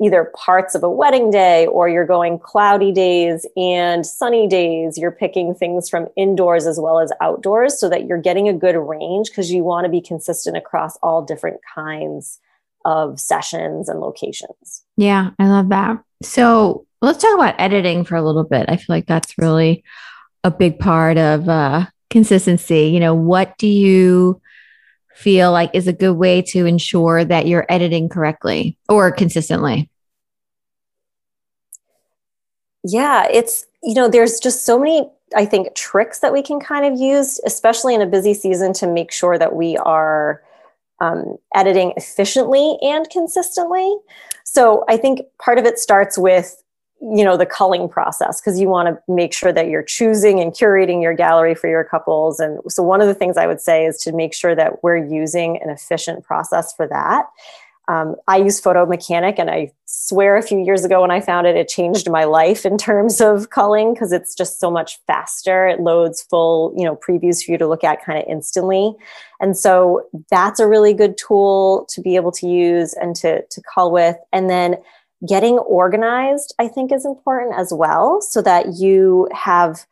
either 0.03 0.33
parts 0.35 0.75
of 0.75 0.83
a 0.83 0.89
wedding 0.89 1.31
day 1.31 1.67
or 1.67 1.89
you're 1.89 2.07
going 2.07 2.39
cloudy 2.39 2.91
days 2.91 3.47
and 3.57 4.07
sunny 4.07 4.47
days. 4.47 4.97
You're 4.97 5.11
picking 5.11 5.55
things 5.55 5.91
from 5.91 6.09
indoors 6.17 6.67
as 6.67 6.81
well 6.81 7.01
as 7.01 7.13
outdoors 7.21 7.79
so 7.79 7.89
that 7.91 8.07
you're 8.07 8.21
getting 8.21 8.49
a 8.49 8.55
good 8.55 8.77
range 8.77 9.29
because 9.29 9.53
you 9.53 9.63
want 9.63 9.85
to 9.85 9.91
be 9.91 10.01
consistent 10.01 10.57
across 10.57 10.97
all 11.03 11.23
different 11.23 11.61
kinds 11.75 12.41
of 12.87 13.21
sessions 13.21 13.91
and 13.91 14.01
locations. 14.01 14.85
Yeah 14.97 15.31
i 15.39 15.47
love 15.49 15.69
that. 15.69 16.03
So 16.23 16.87
let's 17.03 17.23
talk 17.23 17.35
about 17.35 17.61
editing 17.61 18.05
for 18.05 18.17
a 18.17 18.23
little 18.23 18.45
bit. 18.45 18.67
I 18.69 18.77
feel 18.77 18.87
like 18.89 19.07
that's 19.07 19.37
really 19.37 19.85
a 20.45 20.51
big 20.51 20.79
part 20.79 21.19
of 21.19 21.49
uh, 21.49 21.87
consistency. 22.09 22.87
You 22.89 23.01
know, 23.01 23.15
what 23.15 23.57
do 23.59 23.67
you 23.67 24.41
feel 25.15 25.53
like 25.53 25.71
is 25.75 25.87
a 25.87 25.93
good 25.93 26.15
way 26.15 26.41
to 26.41 26.67
ensure 26.67 27.25
that 27.25 27.47
you're 27.47 27.67
editing 27.69 28.09
correctly 28.09 28.79
or 28.89 29.11
consistently? 29.13 29.91
Yeah, 32.83 33.27
it's, 33.31 33.67
you 33.83 33.95
know, 33.95 34.09
there's 34.09 34.41
just 34.41 34.65
so 34.65 34.79
many, 34.79 35.11
I 35.37 35.45
think, 35.45 35.75
tricks 35.75 36.21
that 36.21 36.33
we 36.33 36.43
can 36.43 36.59
kind 36.59 36.87
of 36.87 36.99
use, 36.99 37.39
especially 37.45 37.95
in 37.95 38.01
a 38.01 38.07
busy 38.07 38.33
season, 38.33 38.73
to 38.75 38.87
make 38.87 39.13
sure 39.13 39.37
that 39.37 39.55
we 39.55 39.77
are 39.77 40.43
um, 41.01 41.37
editing 41.55 41.93
efficiently 41.97 42.79
and 42.81 43.09
consistently. 43.11 43.95
So 44.45 44.85
I 44.89 44.97
think 44.97 45.21
part 45.39 45.59
of 45.59 45.67
it 45.67 45.79
starts 45.79 46.17
with 46.17 46.63
you 47.01 47.25
know 47.25 47.37
the 47.37 47.47
culling 47.47 47.89
process 47.89 48.41
because 48.41 48.61
you 48.61 48.69
want 48.69 48.89
to 48.89 49.13
make 49.13 49.33
sure 49.33 49.53
that 49.53 49.69
you're 49.69 49.83
choosing 49.83 50.39
and 50.39 50.53
curating 50.53 51.03
your 51.03 51.15
gallery 51.15 51.55
for 51.55 51.69
your 51.69 51.85
couples. 51.85 52.39
And 52.41 52.61
so 52.69 52.83
one 52.83 53.01
of 53.01 53.07
the 53.07 53.15
things 53.15 53.37
i 53.37 53.47
would 53.47 53.61
say 53.61 53.87
is 53.87 53.99
to 53.99 54.13
make 54.13 54.35
sure 54.35 54.55
that 54.55 54.83
we're 54.83 54.99
using 54.99 55.59
an 55.63 55.71
efficient 55.71 56.25
process 56.25 56.75
for 56.75 56.87
that. 56.89 57.27
Um, 57.89 58.17
i 58.29 58.37
use 58.37 58.61
photo 58.61 58.85
mechanic 58.87 59.39
and 59.39 59.51
i 59.51 59.73
swear 59.87 60.37
a 60.37 60.43
few 60.43 60.61
years 60.63 60.85
ago 60.85 61.01
when 61.01 61.11
i 61.11 61.21
found 61.21 61.47
it 61.47 61.57
it 61.57 61.67
changed 61.67 62.09
my 62.09 62.25
life 62.25 62.65
in 62.65 62.77
terms 62.79 63.21
of 63.21 63.51
culling 63.51 63.95
because 63.95 64.13
it's 64.13 64.35
just 64.35 64.61
so 64.61 64.71
much 64.71 65.01
faster. 65.07 65.67
It 65.67 65.81
loads 65.81 66.23
full 66.23 66.75
you 66.77 66.85
know 66.85 66.97
previews 66.97 67.43
for 67.43 67.53
you 67.53 67.59
to 67.59 67.67
look 67.67 67.83
at 67.83 68.05
kind 68.05 68.19
of 68.19 68.27
instantly. 68.29 68.95
And 69.41 69.57
so 69.57 70.07
that's 70.31 70.61
a 70.61 70.69
really 70.69 70.93
good 70.93 71.17
tool 71.17 71.87
to 71.89 72.03
be 72.03 72.15
able 72.17 72.33
to 72.33 72.47
use 72.47 72.93
and 72.93 73.17
to 73.17 73.43
to 73.47 73.63
cull 73.75 73.91
with. 73.91 74.17
And 74.33 74.51
then 74.51 74.77
getting 75.27 75.59
organized 75.59 76.55
i 76.59 76.67
think 76.67 76.93
is 76.93 77.05
important 77.05 77.55
as 77.59 77.73
well 77.73 78.21
so 78.21 78.41
that 78.41 78.75
you 78.79 79.29
have 79.33 79.87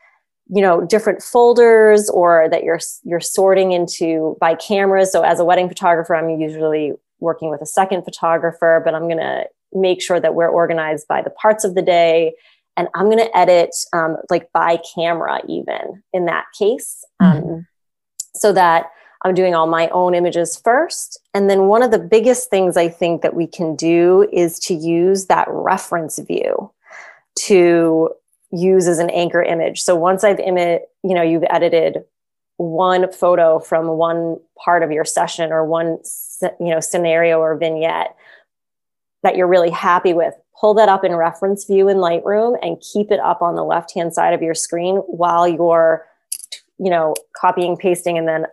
you 0.48 0.62
know 0.62 0.84
different 0.84 1.22
folders 1.22 2.08
or 2.10 2.48
that 2.50 2.64
you're 2.64 2.80
you're 3.04 3.20
sorting 3.20 3.72
into 3.72 4.36
by 4.40 4.54
cameras 4.54 5.12
so 5.12 5.22
as 5.22 5.38
a 5.38 5.44
wedding 5.44 5.68
photographer 5.68 6.14
i'm 6.14 6.30
usually 6.40 6.92
working 7.20 7.50
with 7.50 7.60
a 7.60 7.66
second 7.66 8.02
photographer 8.04 8.80
but 8.84 8.94
i'm 8.94 9.02
going 9.02 9.18
to 9.18 9.44
make 9.74 10.00
sure 10.00 10.18
that 10.18 10.34
we're 10.34 10.48
organized 10.48 11.06
by 11.08 11.20
the 11.20 11.30
parts 11.30 11.64
of 11.64 11.74
the 11.74 11.82
day 11.82 12.32
and 12.76 12.88
i'm 12.94 13.06
going 13.06 13.18
to 13.18 13.36
edit 13.36 13.70
um, 13.92 14.16
like 14.30 14.50
by 14.52 14.78
camera 14.94 15.40
even 15.46 16.02
in 16.12 16.24
that 16.24 16.46
case 16.58 17.04
mm-hmm. 17.20 17.46
um, 17.46 17.66
so 18.34 18.52
that 18.52 18.86
I'm 19.22 19.34
doing 19.34 19.54
all 19.54 19.66
my 19.66 19.88
own 19.88 20.14
images 20.14 20.56
first. 20.56 21.20
And 21.34 21.50
then 21.50 21.66
one 21.66 21.82
of 21.82 21.90
the 21.90 21.98
biggest 21.98 22.50
things 22.50 22.76
I 22.76 22.88
think 22.88 23.22
that 23.22 23.34
we 23.34 23.46
can 23.46 23.74
do 23.74 24.28
is 24.32 24.58
to 24.60 24.74
use 24.74 25.26
that 25.26 25.46
reference 25.48 26.18
view 26.18 26.70
to 27.46 28.10
use 28.50 28.88
as 28.88 28.98
an 28.98 29.10
anchor 29.10 29.42
image. 29.42 29.80
So 29.80 29.94
once 29.94 30.24
I've 30.24 30.40
image, 30.40 30.82
you 31.02 31.14
know, 31.14 31.22
you've 31.22 31.44
edited 31.50 31.98
one 32.58 33.10
photo 33.12 33.60
from 33.60 33.86
one 33.88 34.36
part 34.58 34.82
of 34.82 34.90
your 34.90 35.04
session 35.04 35.52
or 35.52 35.64
one 35.64 35.98
you 36.60 36.74
know 36.74 36.80
scenario 36.80 37.38
or 37.38 37.56
vignette 37.56 38.16
that 39.22 39.36
you're 39.36 39.46
really 39.46 39.70
happy 39.70 40.12
with 40.12 40.34
pull 40.60 40.74
that 40.74 40.88
up 40.88 41.04
in 41.04 41.14
reference 41.14 41.64
view 41.64 41.88
in 41.88 41.98
lightroom 41.98 42.58
and 42.60 42.80
keep 42.80 43.12
it 43.12 43.20
up 43.20 43.42
on 43.42 43.54
the 43.54 43.62
left 43.62 43.94
hand 43.94 44.12
side 44.12 44.34
of 44.34 44.42
your 44.42 44.54
screen 44.54 44.96
while 45.06 45.46
you're 45.46 46.04
you 46.78 46.90
know 46.90 47.14
copying 47.36 47.76
pasting 47.76 48.18
and 48.18 48.26
then 48.26 48.44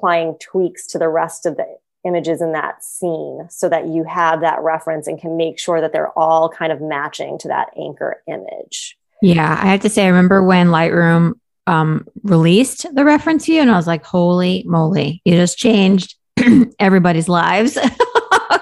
applying 0.00 0.36
tweaks 0.40 0.86
to 0.88 0.98
the 0.98 1.08
rest 1.08 1.44
of 1.44 1.56
the 1.56 1.66
images 2.04 2.40
in 2.40 2.52
that 2.52 2.82
scene 2.82 3.46
so 3.50 3.68
that 3.68 3.86
you 3.86 4.04
have 4.04 4.40
that 4.40 4.62
reference 4.62 5.06
and 5.06 5.20
can 5.20 5.36
make 5.36 5.58
sure 5.58 5.80
that 5.80 5.92
they're 5.92 6.18
all 6.18 6.48
kind 6.48 6.72
of 6.72 6.80
matching 6.80 7.36
to 7.38 7.48
that 7.48 7.68
anchor 7.78 8.22
image. 8.26 8.96
Yeah, 9.20 9.58
I 9.60 9.66
have 9.66 9.80
to 9.80 9.90
say, 9.90 10.04
I 10.04 10.08
remember 10.08 10.42
when 10.42 10.68
Lightroom 10.68 11.34
um, 11.66 12.06
released 12.22 12.86
the 12.94 13.04
reference 13.04 13.44
view, 13.44 13.60
and 13.60 13.70
I 13.70 13.76
was 13.76 13.86
like, 13.86 14.02
holy 14.02 14.64
moly, 14.66 15.20
you 15.26 15.34
just 15.34 15.58
changed 15.58 16.16
everybody's 16.78 17.28
lives. 17.28 17.76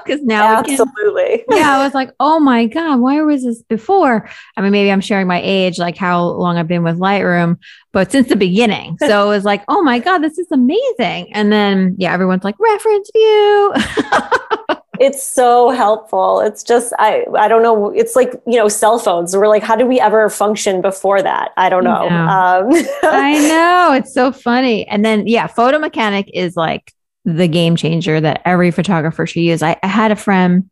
because 0.09 0.25
now 0.25 0.57
absolutely 0.57 1.39
can, 1.39 1.45
yeah 1.59 1.79
i 1.79 1.85
was 1.85 1.95
like 1.95 2.11
oh 2.21 2.41
my 2.41 2.67
god 2.67 3.01
why 3.01 3.21
was 3.21 3.45
this 3.45 3.63
before 3.63 4.29
i 4.57 4.61
mean 4.61 4.73
maybe 4.73 4.91
i'm 4.91 5.01
sharing 5.01 5.27
my 5.27 5.41
age 5.43 5.79
like 5.79 5.97
how 5.97 6.25
long 6.25 6.57
i've 6.57 6.69
been 6.69 6.83
with 6.83 6.99
lightroom 6.99 7.57
but 7.93 8.11
since 8.11 8.29
the 8.29 8.37
beginning 8.37 8.97
so 9.01 9.27
it 9.27 9.29
was 9.29 9.45
like 9.45 9.63
oh 9.69 9.83
my 9.83 9.99
god 9.99 10.19
this 10.19 10.39
is 10.39 10.51
amazing 10.51 11.33
and 11.33 11.53
then 11.53 11.95
yeah 11.99 12.13
everyone's 12.13 12.45
like 12.45 12.59
reference 12.59 13.11
view 13.15 13.75
it's 15.01 15.23
so 15.23 15.71
helpful. 15.71 16.41
It's 16.41 16.63
just 16.63 16.93
I 16.99 17.25
I 17.39 17.49
don't 17.49 17.63
know. 17.63 17.91
It's 17.91 18.17
like 18.17 18.33
you 18.47 18.57
know 18.57 18.69
cell 18.69 18.99
phones. 18.99 19.37
We're 19.37 19.49
like, 19.49 19.63
how 19.63 19.77
did 19.77 19.87
we 19.87 20.01
ever 20.01 20.29
function 20.29 20.81
before 20.81 21.23
that? 21.23 21.53
I 21.57 21.69
don't 21.69 21.85
know. 21.85 22.09
I 22.09 22.61
know. 22.63 22.79
Um, 22.79 22.87
I 23.03 23.39
know. 23.49 23.93
It's 23.95 24.13
so 24.13 24.33
funny. 24.33 24.87
And 24.89 25.05
then 25.05 25.27
yeah, 25.27 25.47
photo 25.47 25.79
mechanic 25.79 26.31
is 26.35 26.57
like 26.57 26.93
the 27.25 27.49
game 27.49 27.77
changer 27.77 28.21
that 28.21 28.43
every 28.45 28.71
photographer 28.71 29.27
should 29.27 29.43
use. 29.43 29.63
I, 29.63 29.77
I 29.83 29.87
had 29.87 30.11
a 30.11 30.17
friend. 30.17 30.71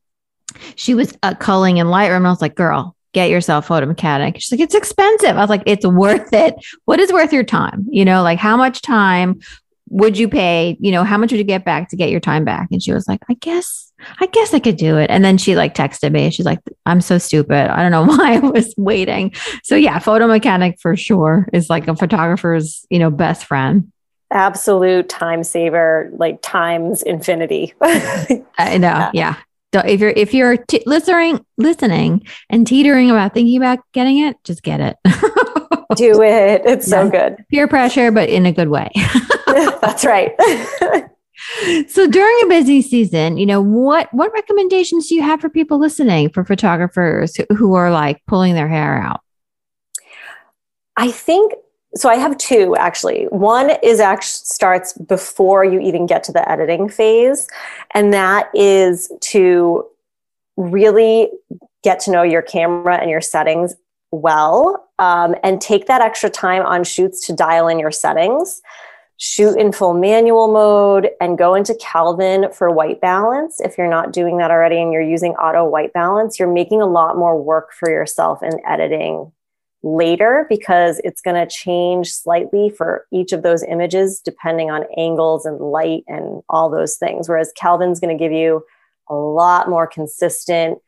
She 0.74 0.94
was 0.94 1.16
uh, 1.22 1.34
culling 1.34 1.78
in 1.78 1.88
Lightroom. 1.88 2.18
And 2.18 2.26
I 2.26 2.30
was 2.30 2.40
like, 2.40 2.54
girl, 2.54 2.96
get 3.12 3.30
yourself 3.30 3.66
photo 3.66 3.86
mechanic. 3.86 4.36
She's 4.36 4.52
like, 4.52 4.60
it's 4.60 4.74
expensive. 4.74 5.36
I 5.36 5.40
was 5.40 5.50
like, 5.50 5.62
it's 5.66 5.86
worth 5.86 6.32
it. 6.32 6.54
What 6.84 7.00
is 7.00 7.12
worth 7.12 7.32
your 7.32 7.44
time? 7.44 7.86
You 7.90 8.04
know, 8.04 8.22
like 8.22 8.38
how 8.38 8.56
much 8.56 8.82
time 8.82 9.40
would 9.88 10.18
you 10.18 10.28
pay? 10.28 10.76
You 10.80 10.92
know, 10.92 11.04
how 11.04 11.16
much 11.16 11.30
would 11.30 11.38
you 11.38 11.44
get 11.44 11.64
back 11.64 11.88
to 11.90 11.96
get 11.96 12.10
your 12.10 12.20
time 12.20 12.44
back? 12.44 12.68
And 12.70 12.82
she 12.82 12.92
was 12.92 13.06
like, 13.08 13.22
I 13.30 13.34
guess, 13.34 13.92
I 14.20 14.26
guess 14.26 14.52
I 14.52 14.58
could 14.58 14.76
do 14.76 14.98
it. 14.98 15.10
And 15.10 15.24
then 15.24 15.38
she 15.38 15.56
like 15.56 15.74
texted 15.74 16.12
me. 16.12 16.30
She's 16.30 16.46
like, 16.46 16.60
I'm 16.84 17.00
so 17.00 17.18
stupid. 17.18 17.70
I 17.70 17.82
don't 17.82 17.90
know 17.90 18.04
why 18.16 18.36
I 18.36 18.38
was 18.38 18.74
waiting. 18.76 19.32
So 19.62 19.76
yeah, 19.76 19.98
photo 19.98 20.26
mechanic 20.26 20.78
for 20.80 20.96
sure 20.96 21.48
is 21.52 21.70
like 21.70 21.88
a 21.88 21.96
photographer's, 21.96 22.86
you 22.90 22.98
know, 22.98 23.10
best 23.10 23.44
friend. 23.44 23.92
Absolute 24.37 25.09
time 25.09 25.43
saver, 25.43 26.11
like 26.12 26.43
times 26.43 27.02
infinity. 27.02 27.73
I 27.83 28.76
know. 28.78 29.09
Yeah. 29.14 29.37
if 29.73 29.99
you're 29.99 30.11
if 30.11 30.35
you're 30.35 30.59
t- 30.59 30.83
listening 30.85 31.43
listening 31.57 32.23
and 32.50 32.66
teetering 32.66 33.11
about 33.11 33.33
thinking 33.33 33.57
about 33.57 33.78
getting 33.95 34.19
it, 34.19 34.37
just 34.45 34.62
get 34.62 34.81
it. 34.81 34.97
Do 35.97 36.21
it. 36.21 36.62
It's 36.66 36.87
yeah. 36.87 37.05
so 37.05 37.11
good. 37.11 37.47
Peer 37.50 37.66
pressure, 37.66 38.11
but 38.11 38.28
in 38.28 38.45
a 38.45 38.52
good 38.52 38.69
way. 38.69 38.90
That's 39.47 40.05
right. 40.05 40.33
so 41.88 42.07
during 42.07 42.45
a 42.45 42.49
busy 42.49 42.83
season, 42.83 43.38
you 43.38 43.47
know, 43.47 43.62
what 43.62 44.12
what 44.12 44.35
recommendations 44.35 45.09
do 45.09 45.14
you 45.14 45.23
have 45.23 45.40
for 45.40 45.49
people 45.49 45.78
listening, 45.78 46.28
for 46.28 46.45
photographers 46.45 47.38
who 47.57 47.75
are 47.75 47.90
like 47.90 48.21
pulling 48.26 48.52
their 48.52 48.69
hair 48.69 49.00
out? 49.00 49.21
I 50.95 51.11
think 51.11 51.55
so 51.96 52.08
I 52.08 52.16
have 52.16 52.36
two 52.38 52.76
actually. 52.76 53.24
One 53.30 53.72
is 53.82 54.00
actually 54.00 54.44
starts 54.44 54.92
before 54.92 55.64
you 55.64 55.80
even 55.80 56.06
get 56.06 56.22
to 56.24 56.32
the 56.32 56.48
editing 56.48 56.88
phase, 56.88 57.48
and 57.92 58.12
that 58.12 58.50
is 58.54 59.10
to 59.22 59.86
really 60.56 61.30
get 61.82 62.00
to 62.00 62.10
know 62.10 62.22
your 62.22 62.42
camera 62.42 62.96
and 62.96 63.10
your 63.10 63.20
settings 63.20 63.74
well 64.10 64.88
um, 64.98 65.34
and 65.42 65.60
take 65.60 65.86
that 65.86 66.00
extra 66.00 66.30
time 66.30 66.64
on 66.64 66.84
shoots 66.84 67.26
to 67.26 67.32
dial 67.32 67.68
in 67.68 67.78
your 67.78 67.90
settings 67.90 68.62
shoot 69.18 69.56
in 69.56 69.72
full 69.72 69.94
manual 69.94 70.48
mode 70.48 71.10
and 71.20 71.38
go 71.38 71.54
into 71.54 71.74
Kelvin 71.76 72.52
for 72.52 72.70
white 72.70 73.00
balance. 73.00 73.60
If 73.60 73.78
you're 73.78 73.88
not 73.88 74.12
doing 74.12 74.36
that 74.38 74.50
already 74.50 74.80
and 74.80 74.92
you're 74.92 75.02
using 75.02 75.32
auto 75.32 75.64
white 75.64 75.92
balance, 75.92 76.38
you're 76.38 76.52
making 76.52 76.82
a 76.82 76.86
lot 76.86 77.16
more 77.16 77.40
work 77.40 77.72
for 77.72 77.90
yourself 77.90 78.42
in 78.42 78.60
editing 78.66 79.32
later 79.83 80.47
because 80.49 81.00
it's 81.04 81.21
going 81.21 81.37
to 81.37 81.47
change 81.47 82.11
slightly 82.12 82.71
for 82.71 83.06
each 83.12 83.33
of 83.33 83.42
those 83.42 83.62
images 83.62 84.21
depending 84.25 84.71
on 84.71 84.85
angles 84.97 85.47
and 85.47 85.61
light 85.61 86.04
and 86.09 86.42
all 86.49 86.71
those 86.71 86.97
things. 86.97 87.28
Whereas 87.28 87.52
Kelvin's 87.56 88.00
going 88.00 88.16
to 88.16 88.23
give 88.23 88.33
you 88.33 88.64
a 89.09 89.14
lot 89.14 89.68
more 89.68 89.87
consistent 89.87 90.78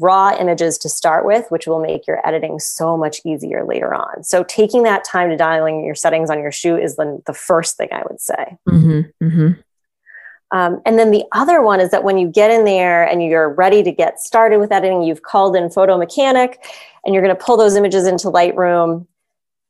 raw 0.00 0.34
images 0.38 0.78
to 0.78 0.88
start 0.88 1.26
with, 1.26 1.50
which 1.50 1.66
will 1.66 1.80
make 1.80 2.06
your 2.06 2.26
editing 2.26 2.58
so 2.58 2.96
much 2.96 3.20
easier 3.26 3.64
later 3.64 3.92
on. 3.92 4.24
So 4.24 4.42
taking 4.44 4.84
that 4.84 5.04
time 5.04 5.28
to 5.30 5.36
dialing 5.36 5.84
your 5.84 5.94
settings 5.94 6.30
on 6.30 6.40
your 6.40 6.52
shoot 6.52 6.78
is 6.78 6.96
the, 6.96 7.20
the 7.26 7.34
first 7.34 7.76
thing 7.76 7.88
I 7.92 8.02
would 8.08 8.20
say. 8.20 8.56
Mm-hmm, 8.68 9.26
mm-hmm. 9.26 9.60
Um, 10.52 10.82
and 10.84 10.98
then 10.98 11.10
the 11.10 11.24
other 11.32 11.62
one 11.62 11.80
is 11.80 11.90
that 11.90 12.04
when 12.04 12.18
you 12.18 12.28
get 12.28 12.50
in 12.50 12.64
there 12.64 13.04
and 13.04 13.24
you're 13.24 13.52
ready 13.54 13.82
to 13.82 13.90
get 13.90 14.20
started 14.20 14.58
with 14.58 14.70
editing, 14.70 15.02
you've 15.02 15.22
called 15.22 15.56
in 15.56 15.70
Photo 15.70 15.96
Mechanic 15.96 16.62
and 17.04 17.14
you're 17.14 17.22
going 17.22 17.34
to 17.34 17.42
pull 17.42 17.56
those 17.56 17.74
images 17.74 18.06
into 18.06 18.28
Lightroom, 18.28 19.06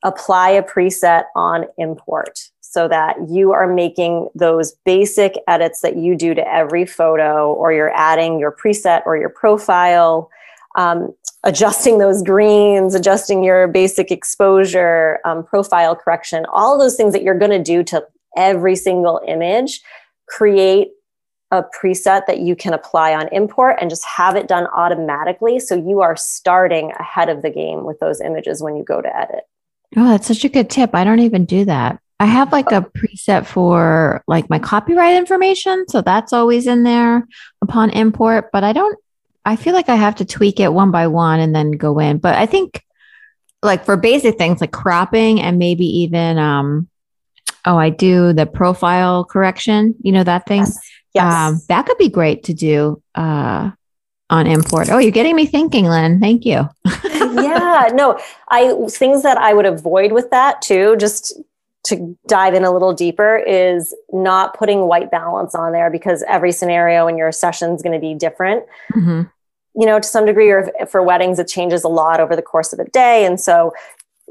apply 0.02 0.50
a 0.50 0.62
preset 0.62 1.24
on 1.36 1.66
import 1.78 2.50
so 2.60 2.88
that 2.88 3.16
you 3.28 3.52
are 3.52 3.72
making 3.72 4.28
those 4.34 4.72
basic 4.84 5.34
edits 5.46 5.82
that 5.82 5.96
you 5.96 6.16
do 6.16 6.34
to 6.34 6.52
every 6.52 6.86
photo, 6.86 7.52
or 7.52 7.72
you're 7.72 7.94
adding 7.94 8.38
your 8.38 8.50
preset 8.50 9.02
or 9.04 9.16
your 9.16 9.28
profile, 9.28 10.30
um, 10.76 11.14
adjusting 11.44 11.98
those 11.98 12.22
greens, 12.22 12.94
adjusting 12.94 13.44
your 13.44 13.68
basic 13.68 14.10
exposure, 14.10 15.20
um, 15.26 15.44
profile 15.44 15.94
correction, 15.94 16.46
all 16.50 16.78
those 16.78 16.96
things 16.96 17.12
that 17.12 17.22
you're 17.22 17.38
going 17.38 17.50
to 17.50 17.62
do 17.62 17.84
to 17.84 18.02
every 18.38 18.74
single 18.74 19.20
image, 19.28 19.82
create 20.36 20.88
a 21.50 21.62
preset 21.62 22.26
that 22.26 22.40
you 22.40 22.56
can 22.56 22.72
apply 22.72 23.14
on 23.14 23.28
import 23.28 23.76
and 23.80 23.90
just 23.90 24.04
have 24.04 24.36
it 24.36 24.48
done 24.48 24.66
automatically. 24.74 25.60
So 25.60 25.74
you 25.74 26.00
are 26.00 26.16
starting 26.16 26.92
ahead 26.98 27.28
of 27.28 27.42
the 27.42 27.50
game 27.50 27.84
with 27.84 28.00
those 28.00 28.22
images 28.22 28.62
when 28.62 28.74
you 28.74 28.84
go 28.84 29.02
to 29.02 29.16
edit. 29.16 29.44
Oh, 29.94 30.08
that's 30.08 30.26
such 30.26 30.44
a 30.44 30.48
good 30.48 30.70
tip. 30.70 30.94
I 30.94 31.04
don't 31.04 31.20
even 31.20 31.44
do 31.44 31.66
that. 31.66 32.00
I 32.18 32.24
have 32.24 32.52
like 32.52 32.72
a 32.72 32.80
preset 32.80 33.46
for 33.46 34.24
like 34.26 34.48
my 34.48 34.58
copyright 34.58 35.16
information. 35.16 35.86
So 35.88 36.00
that's 36.00 36.32
always 36.32 36.66
in 36.66 36.84
there 36.84 37.28
upon 37.60 37.90
import, 37.90 38.50
but 38.52 38.64
I 38.64 38.72
don't, 38.72 38.98
I 39.44 39.56
feel 39.56 39.74
like 39.74 39.88
I 39.88 39.96
have 39.96 40.14
to 40.16 40.24
tweak 40.24 40.60
it 40.60 40.72
one 40.72 40.90
by 40.92 41.08
one 41.08 41.40
and 41.40 41.54
then 41.54 41.72
go 41.72 41.98
in. 41.98 42.18
But 42.18 42.36
I 42.36 42.46
think 42.46 42.82
like 43.62 43.84
for 43.84 43.96
basic 43.96 44.38
things 44.38 44.60
like 44.60 44.72
cropping 44.72 45.40
and 45.40 45.58
maybe 45.58 45.84
even, 45.84 46.38
um, 46.38 46.88
oh, 47.64 47.76
I 47.76 47.90
do 47.90 48.32
the 48.32 48.46
profile 48.46 49.24
correction, 49.24 49.94
you 50.02 50.12
know, 50.12 50.24
that 50.24 50.46
thing. 50.46 50.60
Yes. 50.60 50.78
yes. 51.14 51.32
Um, 51.32 51.60
that 51.68 51.86
could 51.86 51.98
be 51.98 52.08
great 52.08 52.44
to 52.44 52.54
do, 52.54 53.02
uh, 53.14 53.70
on 54.30 54.46
import. 54.46 54.88
Oh, 54.90 54.98
you're 54.98 55.10
getting 55.10 55.36
me 55.36 55.44
thinking, 55.44 55.84
Lynn. 55.84 56.18
Thank 56.18 56.46
you. 56.46 56.68
yeah, 57.04 57.90
no, 57.92 58.18
I 58.48 58.74
things 58.88 59.22
that 59.22 59.36
I 59.36 59.52
would 59.52 59.66
avoid 59.66 60.12
with 60.12 60.30
that 60.30 60.62
too, 60.62 60.96
just 60.96 61.38
to 61.84 62.16
dive 62.28 62.54
in 62.54 62.64
a 62.64 62.70
little 62.70 62.94
deeper 62.94 63.36
is 63.36 63.94
not 64.12 64.56
putting 64.56 64.86
white 64.86 65.10
balance 65.10 65.54
on 65.54 65.72
there 65.72 65.90
because 65.90 66.24
every 66.28 66.52
scenario 66.52 67.08
in 67.08 67.18
your 67.18 67.32
session 67.32 67.72
is 67.72 67.82
going 67.82 67.92
to 67.92 68.00
be 68.00 68.14
different. 68.14 68.64
Mm-hmm. 68.94 69.22
You 69.74 69.86
know, 69.86 69.98
to 69.98 70.06
some 70.06 70.24
degree, 70.24 70.50
or 70.50 70.70
for 70.88 71.02
weddings, 71.02 71.38
it 71.38 71.48
changes 71.48 71.82
a 71.82 71.88
lot 71.88 72.20
over 72.20 72.36
the 72.36 72.42
course 72.42 72.72
of 72.72 72.78
a 72.78 72.84
day. 72.90 73.24
And 73.24 73.40
so 73.40 73.72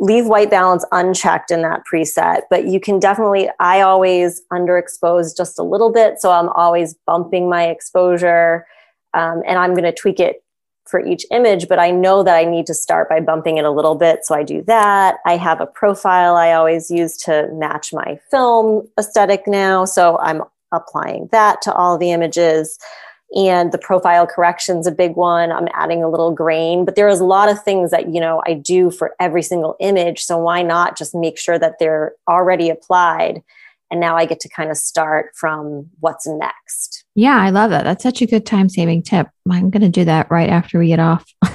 leave 0.02 0.26
white 0.26 0.50
balance 0.50 0.84
unchecked 0.92 1.52
in 1.52 1.62
that 1.62 1.84
preset, 1.86 2.42
but 2.50 2.66
you 2.66 2.80
can 2.80 3.00
definitely, 3.00 3.48
I 3.60 3.82
always 3.82 4.42
underexpose 4.52 5.38
just 5.38 5.60
a 5.60 5.64
little 5.64 5.92
bit. 5.92 6.20
So 6.20 6.32
I'm 6.32 6.50
always 6.50 6.96
bumping 7.06 7.48
my 7.48 7.68
exposure 7.68 8.66
um, 9.14 9.44
and 9.48 9.60
I'm 9.60 9.72
going 9.72 9.84
to 9.84 9.94
tweak 9.94 10.20
it 10.20 10.44
for 10.88 11.06
each 11.06 11.24
image, 11.30 11.68
but 11.68 11.78
I 11.78 11.92
know 11.92 12.24
that 12.24 12.36
I 12.36 12.46
need 12.46 12.66
to 12.66 12.74
start 12.74 13.10
by 13.10 13.20
bumping 13.20 13.58
it 13.58 13.64
a 13.64 13.70
little 13.70 13.94
bit. 13.94 14.26
So 14.26 14.34
I 14.34 14.42
do 14.42 14.64
that. 14.64 15.18
I 15.28 15.38
have 15.38 15.62
a 15.62 15.68
profile 15.68 16.36
I 16.36 16.54
always 16.54 16.90
use 16.90 17.16
to 17.18 17.48
match 17.54 17.94
my 17.94 18.20
film 18.32 18.88
aesthetic 19.00 19.44
now. 19.46 19.86
So 19.86 20.18
I'm 20.18 20.42
applying 20.72 21.30
that 21.32 21.62
to 21.62 21.74
all 21.74 22.00
the 22.00 22.12
images. 22.12 22.80
And 23.36 23.72
the 23.72 23.78
profile 23.78 24.28
correction's 24.28 24.88
a 24.88 24.92
big 24.92 25.16
one. 25.16 25.52
I'm 25.52 25.70
adding 25.74 26.04
a 26.04 26.10
little 26.10 26.32
grain, 26.32 26.84
but 26.84 26.96
there 26.96 27.08
is 27.08 27.22
a 27.22 27.26
lot 27.26 27.50
of 27.50 27.64
things 27.64 27.92
that, 27.92 28.14
you 28.14 28.20
know, 28.20 28.42
I 28.46 28.54
do 28.54 28.92
for 28.92 29.16
every 29.20 29.42
single 29.42 29.78
image. 29.80 30.22
So 30.24 30.38
why 30.38 30.62
not 30.64 30.98
just 30.98 31.16
make 31.16 31.40
sure 31.40 31.58
that 31.58 31.80
they're 31.80 32.14
already 32.28 32.70
applied? 32.70 33.42
And 33.90 34.00
now 34.00 34.18
I 34.18 34.26
get 34.26 34.40
to 34.42 34.50
kind 34.50 34.70
of 34.70 34.78
start 34.78 35.32
from 35.36 35.90
what's 36.00 36.28
next. 36.28 37.06
Yeah, 37.16 37.38
I 37.38 37.50
love 37.50 37.72
that. 37.72 37.84
That's 37.84 38.04
such 38.04 38.22
a 38.22 38.26
good 38.26 38.46
time 38.46 38.70
saving 38.70 39.04
tip. 39.04 39.28
I'm 39.50 39.70
going 39.70 39.82
to 39.82 39.90
do 39.90 40.06
that 40.06 40.32
right 40.32 40.50
after 40.50 40.80
we 40.80 40.88
get 40.88 41.00
off. 41.00 41.26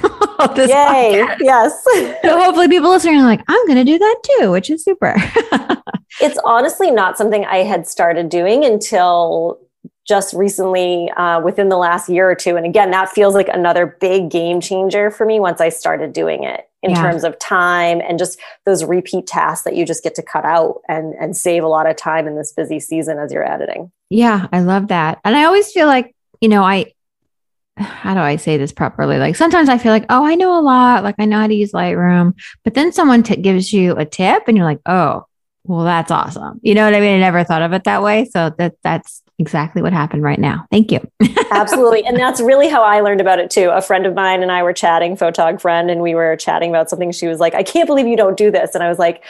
this 0.55 0.69
Yay! 0.71 1.25
Podcast. 1.25 1.37
Yes. 1.41 1.85
so 2.23 2.39
hopefully, 2.39 2.69
people 2.69 2.91
listening 2.91 3.17
are 3.17 3.25
like, 3.25 3.41
"I'm 3.49 3.67
going 3.67 3.79
to 3.79 3.85
do 3.85 3.99
that 3.99 4.17
too," 4.23 4.51
which 4.51 4.69
is 4.69 4.85
super. 4.85 5.15
it's 6.21 6.39
honestly 6.45 6.91
not 6.91 7.17
something 7.17 7.47
I 7.47 7.59
had 7.59 7.87
started 7.87 8.29
doing 8.29 8.65
until 8.65 9.59
just 10.07 10.35
recently, 10.35 11.11
uh, 11.17 11.41
within 11.41 11.69
the 11.69 11.77
last 11.77 12.09
year 12.09 12.31
or 12.31 12.35
two. 12.35 12.57
And 12.57 12.65
again, 12.65 12.91
that 12.93 13.11
feels 13.11 13.35
like 13.35 13.49
another 13.49 13.87
big 14.01 14.31
game 14.31 14.61
changer 14.61 15.11
for 15.11 15.27
me 15.27 15.41
once 15.41 15.61
I 15.61 15.69
started 15.69 16.13
doing 16.13 16.45
it 16.45 16.69
in 16.83 16.91
yeah. 16.91 17.03
terms 17.03 17.25
of 17.25 17.39
time 17.39 18.01
and 18.01 18.19
just 18.19 18.39
those 18.65 18.85
repeat 18.85 19.27
tasks 19.27 19.65
that 19.65 19.75
you 19.75 19.85
just 19.85 20.05
get 20.05 20.15
to 20.15 20.23
cut 20.23 20.45
out 20.45 20.81
and 20.89 21.15
and 21.15 21.37
save 21.37 21.65
a 21.65 21.69
lot 21.69 21.89
of 21.89 21.97
time 21.97 22.29
in 22.29 22.37
this 22.37 22.53
busy 22.53 22.79
season 22.79 23.19
as 23.19 23.33
you're 23.33 23.47
editing. 23.47 23.91
Yeah, 24.09 24.47
I 24.53 24.61
love 24.61 24.89
that. 24.89 25.19
And 25.25 25.35
I 25.35 25.45
always 25.45 25.73
feel 25.73 25.89
like, 25.89 26.15
you 26.41 26.49
know, 26.49 26.63
I 26.63 26.93
how 27.77 28.15
do 28.15 28.21
I 28.21 28.37
say 28.37 28.57
this 28.57 28.73
properly? 28.73 29.19
Like 29.19 29.37
sometimes 29.37 29.69
I 29.69 29.79
feel 29.79 29.93
like, 29.93 30.07
oh, 30.09 30.25
I 30.25 30.37
know 30.37 30.59
a 30.59 30.63
lot, 30.63 31.03
like 31.03 31.17
I 31.19 31.25
know 31.25 31.41
how 31.41 31.49
to 31.49 31.55
use 31.55 31.73
Lightroom, 31.73 32.35
but 32.63 32.75
then 32.75 32.93
someone 32.93 33.23
t- 33.23 33.37
gives 33.37 33.73
you 33.73 33.97
a 33.97 34.05
tip 34.05 34.45
and 34.47 34.57
you're 34.57 34.67
like, 34.67 34.81
oh, 34.87 35.27
well, 35.67 35.85
that's 35.85 36.11
awesome. 36.11 36.61
You 36.63 36.75
know 36.75 36.85
what 36.85 36.95
I 36.95 37.01
mean? 37.01 37.17
I 37.17 37.19
never 37.19 37.45
thought 37.45 37.63
of 37.63 37.73
it 37.73 37.85
that 37.85 38.03
way. 38.03 38.25
So 38.27 38.51
that 38.59 38.75
that's 38.83 39.23
exactly 39.39 39.83
what 39.83 39.93
happened 39.93 40.23
right 40.23 40.39
now. 40.39 40.67
Thank 40.71 40.91
you. 40.91 41.01
Absolutely. 41.51 42.05
And 42.05 42.17
that's 42.17 42.41
really 42.41 42.69
how 42.69 42.83
I 42.83 43.01
learned 43.01 43.21
about 43.21 43.39
it 43.39 43.51
too. 43.51 43.71
A 43.71 43.83
friend 43.83 44.07
of 44.07 44.15
mine 44.15 44.43
and 44.43 44.51
I 44.51 44.63
were 44.63 44.73
chatting, 44.73 45.17
photog 45.17 45.61
friend, 45.61 45.91
and 45.91 46.01
we 46.01 46.15
were 46.15 46.37
chatting 46.37 46.71
about 46.71 46.89
something. 46.89 47.13
She 47.13 47.27
was 47.27 47.41
like, 47.41 47.55
I 47.55 47.63
can't 47.63 47.87
believe 47.87 48.07
you 48.07 48.17
don't 48.17 48.37
do 48.37 48.51
this. 48.51 48.75
And 48.75 48.83
I 48.83 48.89
was 48.89 48.99
like, 48.99 49.25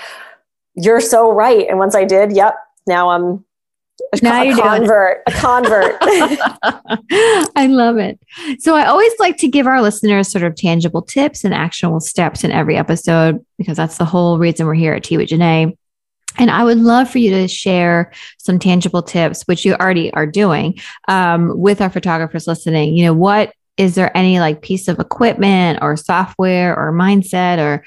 You're 0.75 1.01
so 1.01 1.31
right. 1.31 1.67
And 1.69 1.79
once 1.79 1.95
I 1.95 2.05
did, 2.05 2.33
yep, 2.33 2.55
now 2.87 3.11
I'm 3.11 3.45
a, 4.13 4.19
now 4.23 4.43
a 4.43 4.55
convert, 4.55 5.23
a 5.27 5.33
convert. 5.33 5.97
I 6.03 7.67
love 7.69 7.97
it. 7.99 8.19
So 8.61 8.75
I 8.75 8.87
always 8.87 9.13
like 9.19 9.37
to 9.39 9.49
give 9.49 9.67
our 9.67 9.81
listeners 9.81 10.31
sort 10.31 10.45
of 10.45 10.55
tangible 10.55 11.03
tips 11.03 11.45
and 11.45 11.55
actionable 11.55 12.01
steps 12.01 12.45
in 12.45 12.51
every 12.53 12.77
episode 12.77 13.45
because 13.59 13.77
that's 13.77 13.99
the 13.99 14.05
whole 14.05 14.39
reason 14.39 14.67
we're 14.67 14.75
here 14.75 14.95
at 14.95 15.05
Tea 15.05 15.17
with 15.17 15.31
Janae. 15.31 15.77
And 16.39 16.51
I 16.51 16.65
would 16.65 16.79
love 16.79 17.11
for 17.11 17.19
you 17.19 17.31
to 17.31 17.49
share 17.49 18.13
some 18.39 18.59
tangible 18.59 19.03
tips, 19.03 19.43
which 19.45 19.65
you 19.65 19.75
already 19.75 20.13
are 20.13 20.27
doing 20.27 20.79
um, 21.09 21.59
with 21.59 21.81
our 21.81 21.91
photographers 21.91 22.47
listening. 22.47 22.97
You 22.97 23.07
know, 23.07 23.15
what 23.15 23.53
is 23.77 23.95
there 23.95 24.17
any 24.17 24.41
like 24.41 24.63
piece 24.63 24.89
of 24.89 24.99
equipment 24.99 25.79
or 25.83 25.97
software 25.97 26.77
or 26.77 26.93
mindset 26.93 27.59
or 27.59 27.85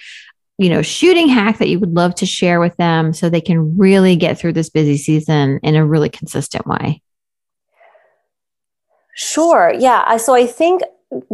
you 0.58 0.70
know 0.70 0.82
shooting 0.82 1.28
hack 1.28 1.58
that 1.58 1.70
you 1.70 1.80
would 1.80 1.96
love 1.96 2.14
to 2.16 2.26
share 2.26 2.60
with 2.60 2.76
them 2.78 3.14
so 3.14 3.30
they 3.30 3.42
can 3.42 3.78
really 3.78 4.16
get 4.16 4.38
through 4.38 4.54
this 4.54 4.70
busy 4.70 4.98
season 4.98 5.60
in 5.64 5.76
a 5.76 5.86
really 5.86 6.10
consistent 6.10 6.68
way? 6.68 7.02
Sure. 9.16 9.74
Yeah. 9.78 10.16
So 10.18 10.34
i 10.34 10.46
think 10.46 10.82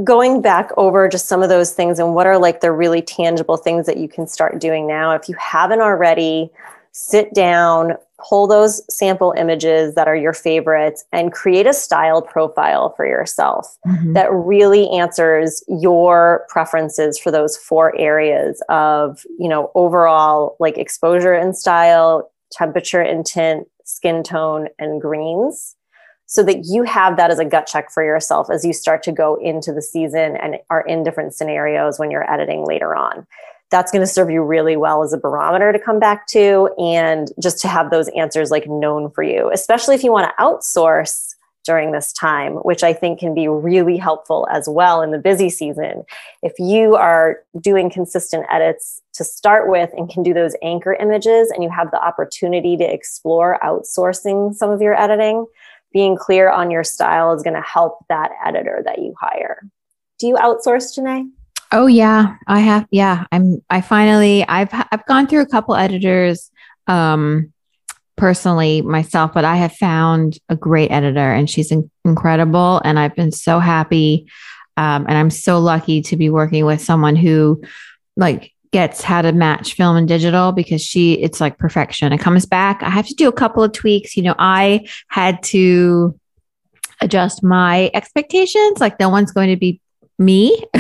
going 0.04 0.42
back 0.42 0.72
over 0.78 1.10
just 1.10 1.28
some 1.28 1.44
of 1.44 1.50
those 1.50 1.74
things 1.74 2.00
and 2.00 2.16
what 2.16 2.26
are 2.26 2.38
like 2.38 2.62
the 2.62 2.72
really 2.72 3.02
tangible 3.02 3.58
things 3.58 3.86
that 3.86 3.98
you 3.98 4.08
can 4.08 4.26
start 4.26 4.60
doing 4.60 4.88
now 4.88 5.12
if 5.12 5.28
you 5.28 5.36
haven't 5.36 5.82
already 5.82 6.50
sit 6.98 7.34
down 7.34 7.92
pull 8.26 8.48
those 8.48 8.82
sample 8.90 9.34
images 9.38 9.96
that 9.96 10.08
are 10.08 10.16
your 10.16 10.32
favorites 10.32 11.04
and 11.12 11.34
create 11.34 11.68
a 11.68 11.74
style 11.74 12.22
profile 12.22 12.94
for 12.96 13.06
yourself 13.06 13.78
mm-hmm. 13.86 14.14
that 14.14 14.32
really 14.32 14.90
answers 14.92 15.62
your 15.68 16.46
preferences 16.48 17.20
for 17.20 17.32
those 17.32 17.58
four 17.58 17.94
areas 18.00 18.64
of 18.70 19.26
you 19.38 19.50
know 19.50 19.70
overall 19.76 20.56
like 20.62 20.78
exposure 20.78 21.34
and 21.34 21.58
style 21.58 22.32
temperature 22.50 23.02
and 23.02 23.26
tint 23.26 23.68
skin 23.84 24.24
tone 24.24 24.70
and 24.80 25.02
greens 25.02 25.76
so 26.28 26.44
that 26.44 26.64
you 26.64 26.84
have 26.84 27.18
that 27.18 27.30
as 27.30 27.40
a 27.40 27.46
gut 27.46 27.68
check 27.68 27.92
for 27.92 28.06
yourself 28.06 28.50
as 28.50 28.64
you 28.64 28.72
start 28.72 29.04
to 29.04 29.12
go 29.12 29.36
into 29.36 29.74
the 29.74 29.82
season 29.82 30.38
and 30.38 30.56
are 30.70 30.82
in 30.88 31.04
different 31.04 31.34
scenarios 31.34 32.00
when 32.00 32.10
you're 32.10 32.32
editing 32.32 32.66
later 32.66 32.96
on 32.96 33.28
that's 33.72 33.92
going 33.92 34.02
to 34.02 34.08
serve 34.08 34.30
you 34.30 34.44
really 34.44 34.78
well 34.78 35.04
as 35.04 35.14
a 35.14 35.18
barometer 35.18 35.72
to 35.72 35.80
come 35.80 36.00
back 36.00 36.28
to 36.28 36.70
and 36.78 37.32
just 37.42 37.60
to 37.62 37.68
have 37.68 37.90
those 37.90 38.08
answers 38.10 38.52
like 38.52 38.68
known 38.68 39.10
for 39.12 39.24
you, 39.24 39.50
especially 39.52 39.96
if 39.96 40.04
you 40.04 40.12
want 40.12 40.30
to 40.30 40.44
outsource 40.44 41.36
during 41.66 41.92
this 41.92 42.14
time, 42.14 42.54
which 42.58 42.84
I 42.84 42.94
think 42.94 43.20
can 43.20 43.34
be 43.34 43.48
really 43.48 43.98
helpful 43.98 44.48
as 44.52 44.70
well 44.70 45.02
in 45.02 45.12
the 45.12 45.18
busy 45.18 45.50
season. 45.50 46.04
If 46.44 46.54
you 46.60 46.96
are 46.96 47.40
doing 47.60 47.90
consistent 47.90 48.46
edits 48.52 49.02
to 49.14 49.24
start 49.24 49.68
with 49.68 49.90
and 49.98 50.10
can 50.10 50.22
do 50.22 50.34
those 50.34 50.56
anchor 50.62 50.94
images 50.94 51.50
and 51.50 51.64
you 51.64 51.70
have 51.72 51.90
the 51.92 52.02
opportunity 52.02 52.78
to 52.78 52.84
explore 52.84 53.60
outsourcing 53.64 54.54
some 54.54 54.70
of 54.70 54.82
your 54.82 55.00
editing, 55.00 55.48
being 55.92 56.16
clear 56.16 56.52
on 56.52 56.70
your 56.70 56.84
style 56.84 57.34
is 57.34 57.42
going 57.42 57.56
to 57.56 57.62
help 57.62 58.06
that 58.10 58.32
editor 58.46 58.82
that 58.86 59.00
you 59.00 59.16
hire. 59.20 59.64
Do 60.20 60.28
you 60.28 60.36
outsource, 60.36 60.98
Janae? 60.98 61.30
Oh 61.72 61.88
yeah, 61.88 62.36
I 62.48 62.60
have. 62.60 62.88
Yeah, 62.92 63.26
I'm. 63.32 63.62
I 63.70 63.82
finally. 63.82 64.48
I've. 64.48 64.70
I've 64.72 65.06
gone 65.08 65.28
through 65.28 65.42
a 65.42 65.48
couple 65.48 65.76
editors, 65.76 66.52
um, 66.88 67.52
personally 68.16 68.82
myself, 68.82 69.34
but 69.34 69.46
I 69.46 69.56
have 69.58 69.74
found 69.74 70.38
a 70.48 70.56
great 70.56 70.92
editor, 70.92 71.32
and 71.32 71.50
she's 71.50 71.72
in- 71.72 71.90
incredible. 72.06 72.82
And 72.86 73.00
I've 73.00 73.16
been 73.16 73.32
so 73.32 73.60
happy, 73.60 74.28
um, 74.78 75.06
and 75.08 75.18
I'm 75.18 75.32
so 75.32 75.60
lucky 75.60 76.02
to 76.04 76.16
be 76.16 76.30
working 76.30 76.66
with 76.66 76.82
someone 76.82 77.16
who, 77.16 77.62
like, 78.16 78.54
gets 78.72 79.02
how 79.02 79.22
to 79.22 79.32
match 79.32 79.74
film 79.74 79.98
and 79.98 80.08
digital 80.08 80.52
because 80.52 80.82
she. 80.82 81.14
It's 81.14 81.42
like 81.42 81.58
perfection. 81.58 82.14
It 82.14 82.20
comes 82.20 82.46
back. 82.46 82.84
I 82.84 82.90
have 82.90 83.08
to 83.08 83.16
do 83.16 83.28
a 83.28 83.34
couple 83.34 83.64
of 83.64 83.74
tweaks. 83.74 84.16
You 84.16 84.24
know, 84.24 84.36
I 84.38 84.88
had 85.08 85.42
to 85.44 86.18
adjust 87.02 87.44
my 87.44 87.90
expectations. 87.94 88.80
Like, 88.80 89.00
no 89.00 89.10
one's 89.10 89.32
going 89.32 89.50
to 89.50 89.58
be 89.58 89.82
me. 90.18 90.66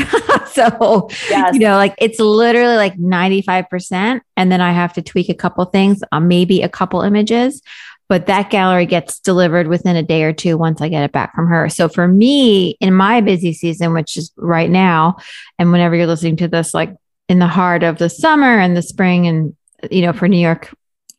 so, 0.51 1.09
yes. 1.29 1.53
you 1.53 1.59
know, 1.59 1.75
like 1.75 1.95
it's 1.97 2.19
literally 2.19 2.75
like 2.75 2.97
95%. 2.97 4.21
And 4.37 4.51
then 4.51 4.61
I 4.61 4.71
have 4.71 4.93
to 4.93 5.01
tweak 5.01 5.29
a 5.29 5.33
couple 5.33 5.65
things, 5.65 6.01
uh, 6.11 6.19
maybe 6.19 6.61
a 6.61 6.69
couple 6.69 7.01
images, 7.01 7.61
but 8.07 8.27
that 8.27 8.49
gallery 8.49 8.85
gets 8.85 9.19
delivered 9.19 9.67
within 9.67 9.95
a 9.95 10.03
day 10.03 10.23
or 10.23 10.33
two 10.33 10.57
once 10.57 10.81
I 10.81 10.89
get 10.89 11.03
it 11.03 11.11
back 11.11 11.33
from 11.33 11.47
her. 11.47 11.69
So 11.69 11.89
for 11.89 12.07
me, 12.07 12.77
in 12.79 12.93
my 12.93 13.21
busy 13.21 13.53
season, 13.53 13.93
which 13.93 14.15
is 14.15 14.31
right 14.37 14.69
now, 14.69 15.17
and 15.57 15.71
whenever 15.71 15.95
you're 15.95 16.07
listening 16.07 16.37
to 16.37 16.47
this, 16.47 16.73
like 16.73 16.95
in 17.27 17.39
the 17.39 17.47
heart 17.47 17.83
of 17.83 17.97
the 17.97 18.09
summer 18.09 18.59
and 18.59 18.77
the 18.77 18.81
spring, 18.81 19.27
and, 19.27 19.55
you 19.89 20.03
know, 20.03 20.13
for 20.13 20.27
New 20.27 20.37
York, 20.39 20.73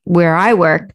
where 0.04 0.36
I 0.36 0.54
work, 0.54 0.92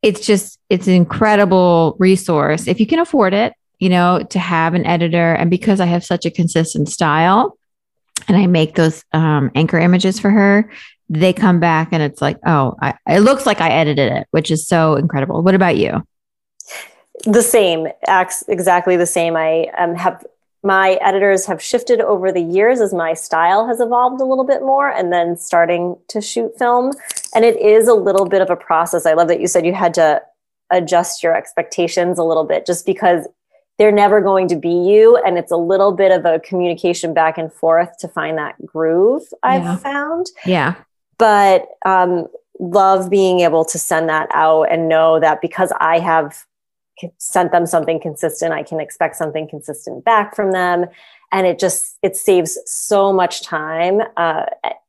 it's 0.00 0.24
just, 0.24 0.60
it's 0.70 0.86
an 0.86 0.94
incredible 0.94 1.96
resource. 1.98 2.68
If 2.68 2.78
you 2.78 2.86
can 2.86 3.00
afford 3.00 3.34
it, 3.34 3.52
you 3.78 3.88
know, 3.88 4.22
to 4.30 4.38
have 4.38 4.74
an 4.74 4.86
editor. 4.86 5.34
And 5.34 5.50
because 5.50 5.80
I 5.80 5.86
have 5.86 6.04
such 6.04 6.24
a 6.24 6.30
consistent 6.30 6.88
style 6.88 7.58
and 8.28 8.36
I 8.36 8.46
make 8.46 8.74
those 8.74 9.04
um, 9.12 9.50
anchor 9.54 9.78
images 9.78 10.18
for 10.18 10.30
her, 10.30 10.70
they 11.08 11.32
come 11.32 11.60
back 11.60 11.88
and 11.92 12.02
it's 12.02 12.20
like, 12.20 12.38
oh, 12.46 12.74
I, 12.80 12.94
it 13.06 13.20
looks 13.20 13.46
like 13.46 13.60
I 13.60 13.70
edited 13.70 14.12
it, 14.12 14.26
which 14.30 14.50
is 14.50 14.66
so 14.66 14.96
incredible. 14.96 15.42
What 15.42 15.54
about 15.54 15.76
you? 15.76 16.06
The 17.24 17.42
same, 17.42 17.88
acts 18.06 18.44
exactly 18.48 18.96
the 18.96 19.06
same. 19.06 19.36
I 19.36 19.66
um, 19.78 19.94
have 19.94 20.24
my 20.62 20.94
editors 20.94 21.46
have 21.46 21.62
shifted 21.62 22.00
over 22.00 22.32
the 22.32 22.40
years 22.40 22.80
as 22.80 22.92
my 22.92 23.14
style 23.14 23.68
has 23.68 23.78
evolved 23.78 24.20
a 24.20 24.24
little 24.24 24.44
bit 24.44 24.62
more 24.62 24.90
and 24.90 25.12
then 25.12 25.36
starting 25.36 25.96
to 26.08 26.20
shoot 26.20 26.58
film. 26.58 26.92
And 27.34 27.44
it 27.44 27.56
is 27.56 27.86
a 27.86 27.94
little 27.94 28.26
bit 28.26 28.42
of 28.42 28.50
a 28.50 28.56
process. 28.56 29.06
I 29.06 29.12
love 29.12 29.28
that 29.28 29.40
you 29.40 29.46
said 29.46 29.64
you 29.64 29.74
had 29.74 29.94
to 29.94 30.20
adjust 30.72 31.22
your 31.22 31.36
expectations 31.36 32.18
a 32.18 32.24
little 32.24 32.42
bit 32.42 32.66
just 32.66 32.84
because 32.84 33.28
they're 33.78 33.92
never 33.92 34.20
going 34.20 34.48
to 34.48 34.56
be 34.56 34.70
you 34.70 35.16
and 35.18 35.38
it's 35.38 35.52
a 35.52 35.56
little 35.56 35.92
bit 35.92 36.10
of 36.10 36.24
a 36.24 36.40
communication 36.40 37.12
back 37.12 37.38
and 37.38 37.52
forth 37.52 37.96
to 37.98 38.08
find 38.08 38.38
that 38.38 38.54
groove 38.64 39.22
i've 39.42 39.62
yeah. 39.62 39.76
found. 39.76 40.26
Yeah. 40.44 40.74
But 41.18 41.68
um, 41.86 42.28
love 42.58 43.10
being 43.10 43.40
able 43.40 43.64
to 43.64 43.78
send 43.78 44.08
that 44.08 44.28
out 44.32 44.64
and 44.64 44.88
know 44.88 45.20
that 45.20 45.40
because 45.40 45.72
i 45.80 45.98
have 45.98 46.44
sent 47.18 47.52
them 47.52 47.66
something 47.66 48.00
consistent 48.00 48.52
i 48.52 48.62
can 48.62 48.80
expect 48.80 49.16
something 49.16 49.46
consistent 49.48 50.04
back 50.04 50.34
from 50.34 50.52
them 50.52 50.86
and 51.32 51.46
it 51.46 51.58
just 51.58 51.98
it 52.02 52.16
saves 52.16 52.58
so 52.66 53.12
much 53.12 53.42
time 53.42 54.00
uh, 54.16 54.44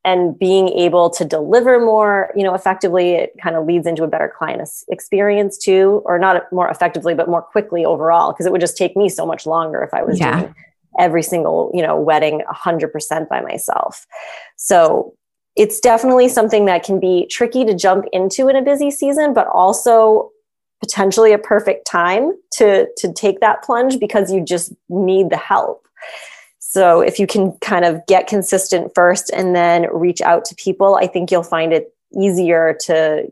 and 0.05 0.37
being 0.39 0.69
able 0.69 1.09
to 1.09 1.25
deliver 1.25 1.79
more 1.79 2.31
you 2.35 2.43
know 2.43 2.53
effectively 2.53 3.11
it 3.11 3.33
kind 3.41 3.55
of 3.55 3.65
leads 3.65 3.87
into 3.87 4.03
a 4.03 4.07
better 4.07 4.31
client 4.37 4.67
experience 4.89 5.57
too 5.57 6.01
or 6.05 6.17
not 6.17 6.51
more 6.51 6.69
effectively 6.69 7.13
but 7.13 7.29
more 7.29 7.41
quickly 7.41 7.85
overall 7.85 8.31
because 8.31 8.45
it 8.45 8.51
would 8.51 8.61
just 8.61 8.77
take 8.77 8.95
me 8.95 9.09
so 9.09 9.25
much 9.25 9.45
longer 9.45 9.81
if 9.81 9.93
i 9.93 10.01
was 10.01 10.19
yeah. 10.19 10.39
doing 10.39 10.55
every 10.99 11.23
single 11.23 11.71
you 11.73 11.81
know 11.81 11.99
wedding 11.99 12.41
100% 12.51 13.29
by 13.29 13.41
myself 13.41 14.05
so 14.55 15.13
it's 15.55 15.79
definitely 15.79 16.29
something 16.29 16.65
that 16.65 16.83
can 16.83 16.99
be 16.99 17.25
tricky 17.31 17.65
to 17.65 17.73
jump 17.73 18.05
into 18.13 18.47
in 18.47 18.55
a 18.55 18.61
busy 18.61 18.89
season 18.89 19.33
but 19.33 19.47
also 19.47 20.31
potentially 20.79 21.33
a 21.33 21.37
perfect 21.37 21.85
time 21.87 22.31
to 22.51 22.87
to 22.97 23.11
take 23.13 23.39
that 23.39 23.63
plunge 23.63 23.99
because 23.99 24.31
you 24.31 24.43
just 24.43 24.73
need 24.89 25.29
the 25.29 25.37
help 25.37 25.86
so 26.59 27.01
if 27.01 27.17
you 27.17 27.27
can 27.27 27.53
kind 27.59 27.85
of 27.85 28.05
get 28.07 28.27
consistent 28.27 28.93
first 28.93 29.31
and 29.33 29.55
then 29.55 29.87
reach 29.91 30.21
out 30.21 30.43
to 30.45 30.55
people, 30.55 30.95
I 30.95 31.07
think 31.07 31.31
you'll 31.31 31.43
find 31.43 31.73
it 31.73 31.93
easier 32.17 32.77
to 32.81 33.31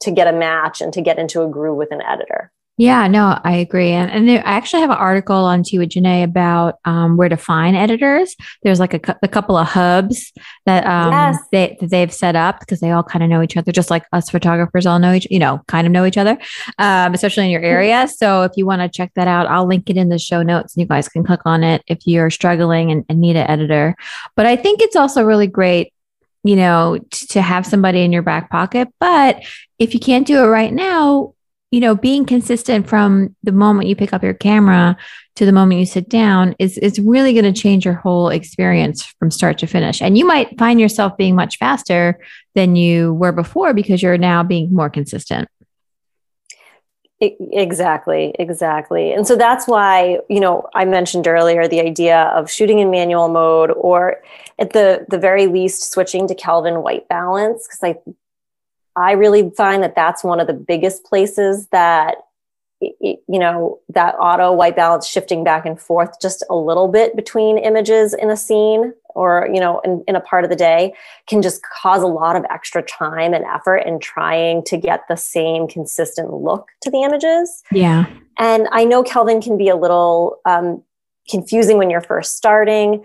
to 0.00 0.10
get 0.12 0.32
a 0.32 0.32
match 0.32 0.80
and 0.80 0.92
to 0.92 1.02
get 1.02 1.18
into 1.18 1.42
a 1.42 1.48
groove 1.48 1.76
with 1.76 1.90
an 1.90 2.00
editor. 2.02 2.52
Yeah, 2.78 3.08
no, 3.08 3.40
I 3.42 3.56
agree. 3.56 3.90
And, 3.90 4.08
and 4.08 4.28
there, 4.28 4.38
I 4.46 4.52
actually 4.52 4.82
have 4.82 4.90
an 4.90 4.96
article 4.96 5.34
on 5.34 5.58
with 5.58 5.88
Janae 5.88 6.22
about 6.22 6.76
um, 6.84 7.16
where 7.16 7.28
to 7.28 7.36
find 7.36 7.76
editors. 7.76 8.36
There's 8.62 8.78
like 8.78 8.94
a, 8.94 9.18
a 9.20 9.26
couple 9.26 9.56
of 9.56 9.66
hubs 9.66 10.32
that 10.64 10.86
um, 10.86 11.12
yes. 11.12 11.38
they, 11.50 11.76
that 11.80 11.90
they've 11.90 12.12
set 12.12 12.36
up 12.36 12.60
because 12.60 12.78
they 12.78 12.92
all 12.92 13.02
kind 13.02 13.24
of 13.24 13.30
know 13.30 13.42
each 13.42 13.56
other, 13.56 13.72
just 13.72 13.90
like 13.90 14.06
us 14.12 14.30
photographers 14.30 14.86
all 14.86 15.00
know 15.00 15.12
each, 15.12 15.26
you 15.28 15.40
know, 15.40 15.60
kind 15.66 15.88
of 15.88 15.92
know 15.92 16.06
each 16.06 16.16
other, 16.16 16.38
um, 16.78 17.14
especially 17.14 17.46
in 17.46 17.50
your 17.50 17.62
mm-hmm. 17.62 17.74
area. 17.74 18.06
So 18.06 18.44
if 18.44 18.52
you 18.54 18.64
want 18.64 18.80
to 18.80 18.88
check 18.88 19.10
that 19.16 19.26
out, 19.26 19.48
I'll 19.48 19.66
link 19.66 19.90
it 19.90 19.96
in 19.96 20.08
the 20.08 20.18
show 20.18 20.44
notes 20.44 20.76
and 20.76 20.80
you 20.80 20.86
guys 20.86 21.08
can 21.08 21.24
click 21.24 21.40
on 21.44 21.64
it 21.64 21.82
if 21.88 22.06
you're 22.06 22.30
struggling 22.30 22.92
and, 22.92 23.04
and 23.08 23.20
need 23.20 23.34
an 23.34 23.50
editor. 23.50 23.96
But 24.36 24.46
I 24.46 24.54
think 24.54 24.82
it's 24.82 24.96
also 24.96 25.24
really 25.24 25.48
great 25.48 25.92
you 26.44 26.54
know, 26.54 26.98
t- 27.10 27.26
to 27.26 27.42
have 27.42 27.66
somebody 27.66 28.02
in 28.02 28.12
your 28.12 28.22
back 28.22 28.48
pocket. 28.48 28.88
But 29.00 29.42
if 29.80 29.92
you 29.92 29.98
can't 29.98 30.26
do 30.26 30.42
it 30.44 30.46
right 30.46 30.72
now, 30.72 31.34
you 31.70 31.80
know, 31.80 31.94
being 31.94 32.24
consistent 32.24 32.88
from 32.88 33.36
the 33.42 33.52
moment 33.52 33.88
you 33.88 33.96
pick 33.96 34.12
up 34.12 34.22
your 34.22 34.34
camera 34.34 34.96
to 35.36 35.44
the 35.44 35.52
moment 35.52 35.80
you 35.80 35.86
sit 35.86 36.08
down 36.08 36.56
is 36.58 36.78
is 36.78 36.98
really 36.98 37.32
going 37.32 37.44
to 37.44 37.58
change 37.58 37.84
your 37.84 37.94
whole 37.94 38.28
experience 38.28 39.04
from 39.04 39.30
start 39.30 39.58
to 39.58 39.66
finish. 39.66 40.00
And 40.00 40.16
you 40.16 40.26
might 40.26 40.58
find 40.58 40.80
yourself 40.80 41.16
being 41.16 41.34
much 41.34 41.58
faster 41.58 42.18
than 42.54 42.74
you 42.74 43.14
were 43.14 43.32
before 43.32 43.74
because 43.74 44.02
you're 44.02 44.18
now 44.18 44.42
being 44.42 44.72
more 44.72 44.90
consistent. 44.90 45.48
Exactly, 47.20 48.32
exactly. 48.38 49.12
And 49.12 49.26
so 49.26 49.34
that's 49.34 49.66
why, 49.66 50.20
you 50.28 50.38
know, 50.38 50.68
I 50.74 50.84
mentioned 50.84 51.26
earlier 51.26 51.66
the 51.66 51.80
idea 51.80 52.22
of 52.34 52.48
shooting 52.48 52.78
in 52.78 52.92
manual 52.92 53.28
mode 53.28 53.72
or 53.72 54.22
at 54.58 54.72
the 54.72 55.04
the 55.08 55.18
very 55.18 55.48
least 55.48 55.92
switching 55.92 56.28
to 56.28 56.34
Kelvin 56.34 56.82
white 56.82 57.08
balance 57.08 57.66
because 57.66 57.82
I 57.82 58.12
I 58.98 59.12
really 59.12 59.50
find 59.56 59.82
that 59.84 59.94
that's 59.94 60.24
one 60.24 60.40
of 60.40 60.48
the 60.48 60.52
biggest 60.52 61.04
places 61.04 61.68
that 61.68 62.16
you 62.80 63.18
know 63.28 63.80
that 63.88 64.14
auto 64.20 64.52
white 64.52 64.76
balance 64.76 65.06
shifting 65.06 65.42
back 65.42 65.66
and 65.66 65.80
forth 65.80 66.20
just 66.20 66.44
a 66.48 66.54
little 66.54 66.86
bit 66.86 67.16
between 67.16 67.58
images 67.58 68.14
in 68.14 68.30
a 68.30 68.36
scene 68.36 68.92
or 69.14 69.48
you 69.52 69.60
know 69.60 69.80
in, 69.80 70.04
in 70.06 70.14
a 70.14 70.20
part 70.20 70.44
of 70.44 70.50
the 70.50 70.56
day 70.56 70.92
can 71.28 71.42
just 71.42 71.60
cause 71.62 72.02
a 72.02 72.06
lot 72.06 72.36
of 72.36 72.44
extra 72.50 72.82
time 72.82 73.34
and 73.34 73.44
effort 73.44 73.78
in 73.78 73.98
trying 73.98 74.62
to 74.64 74.76
get 74.76 75.02
the 75.08 75.16
same 75.16 75.66
consistent 75.66 76.32
look 76.32 76.68
to 76.82 76.90
the 76.90 77.02
images. 77.02 77.62
Yeah. 77.72 78.06
And 78.38 78.68
i 78.70 78.84
know 78.84 79.02
kelvin 79.02 79.40
can 79.40 79.56
be 79.56 79.68
a 79.68 79.76
little 79.76 80.38
um, 80.44 80.82
confusing 81.28 81.78
when 81.78 81.90
you're 81.90 82.00
first 82.00 82.36
starting 82.36 83.04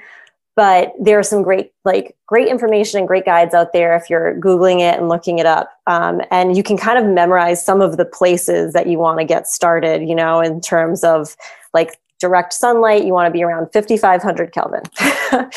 but 0.56 0.94
there's 1.00 1.30
some 1.30 1.42
great 1.42 1.72
like 1.84 2.16
great 2.28 2.48
information 2.48 3.00
and 3.00 3.08
great 3.08 3.26
guides 3.26 3.54
out 3.54 3.74
there 3.74 3.96
if 3.96 4.10
you're 4.10 4.39
googling 4.39 4.80
it 4.80 5.00
and 5.00 5.10
looking 5.10 5.39
it 5.39 5.46
up. 5.46 5.72
Um, 5.88 6.22
and 6.32 6.56
you 6.56 6.63
can 6.63 6.78
kind 6.78 6.98
of 6.98 7.06
memorize 7.06 7.66
some 7.66 7.82
of 7.82 7.98
the 7.98 8.06
places 8.06 8.74
that 8.74 8.88
you 8.88 8.98
want 9.00 9.20
to 9.20 9.26
get 9.26 9.48
started 9.48 10.08
you 10.08 10.16
know 10.16 10.39
in 10.39 10.62
terms 10.62 11.04
of 11.04 11.36
like 11.74 12.00
direct 12.20 12.54
sunlight 12.54 13.04
you 13.04 13.13
want 13.13 13.28
to 13.28 13.32
be 13.32 13.44
around 13.44 13.68
5500 13.74 14.52
kelvin. 14.52 14.84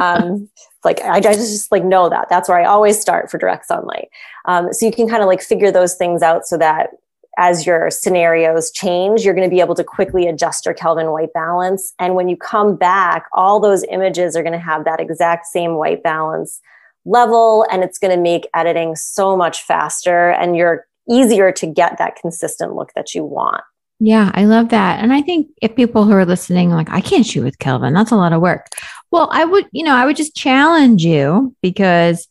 Um, 0.00 0.48
like 0.84 1.00
I, 1.02 1.16
I, 1.16 1.20
just 1.20 1.70
like 1.70 1.84
know 1.84 2.08
that. 2.08 2.28
That's 2.30 2.48
where 2.48 2.58
i 2.58 2.64
always 2.64 2.98
start 2.98 3.30
for 3.30 3.36
direct 3.36 3.66
sunlight. 3.66 4.08
Um, 4.46 4.72
so 4.72 4.86
you 4.86 4.92
can 4.92 5.08
kind 5.08 5.22
of 5.22 5.28
like 5.28 5.42
figure 5.42 5.70
those 5.70 5.94
things 5.94 6.22
out 6.22 6.46
so 6.46 6.56
that 6.56 6.90
as 7.38 7.66
your 7.66 7.90
scenarios 7.90 8.70
change, 8.70 9.24
you're 9.24 9.34
going 9.34 9.48
to 9.48 9.54
be 9.54 9.60
able 9.60 9.74
to 9.74 9.84
quickly 9.84 10.26
adjust 10.26 10.66
your 10.66 10.74
Kelvin 10.74 11.10
white 11.10 11.32
balance. 11.32 11.94
And 11.98 12.14
when 12.14 12.28
you 12.28 12.36
come 12.36 12.76
back, 12.76 13.26
all 13.32 13.60
those 13.60 13.84
images 13.84 14.36
are 14.36 14.42
going 14.42 14.52
to 14.52 14.58
have 14.58 14.84
that 14.84 15.00
exact 15.00 15.46
same 15.46 15.74
white 15.74 16.02
balance 16.02 16.60
level, 17.04 17.66
and 17.70 17.82
it's 17.82 17.98
going 17.98 18.14
to 18.14 18.20
make 18.20 18.46
editing 18.54 18.94
so 18.96 19.36
much 19.36 19.62
faster 19.62 20.30
and 20.30 20.56
you're 20.56 20.86
easier 21.08 21.50
to 21.50 21.66
get 21.66 21.98
that 21.98 22.16
consistent 22.16 22.74
look 22.74 22.92
that 22.94 23.14
you 23.14 23.24
want. 23.24 23.62
Yeah, 24.02 24.30
I 24.34 24.44
love 24.44 24.70
that. 24.70 25.02
And 25.02 25.12
I 25.12 25.20
think 25.20 25.48
if 25.60 25.76
people 25.76 26.04
who 26.04 26.12
are 26.12 26.24
listening, 26.24 26.70
like, 26.70 26.88
I 26.90 27.00
can't 27.00 27.26
shoot 27.26 27.44
with 27.44 27.58
Kelvin, 27.58 27.92
that's 27.92 28.12
a 28.12 28.16
lot 28.16 28.32
of 28.32 28.40
work. 28.40 28.66
Well, 29.10 29.28
I 29.30 29.44
would, 29.44 29.66
you 29.72 29.84
know, 29.84 29.94
I 29.94 30.06
would 30.06 30.16
just 30.16 30.34
challenge 30.34 31.04
you 31.04 31.54
because 31.60 32.26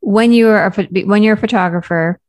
when 0.00 0.32
you're 0.32 0.66
a, 0.66 0.70
when 1.04 1.22
you're 1.22 1.34
a 1.34 1.38
photographer, 1.38 2.20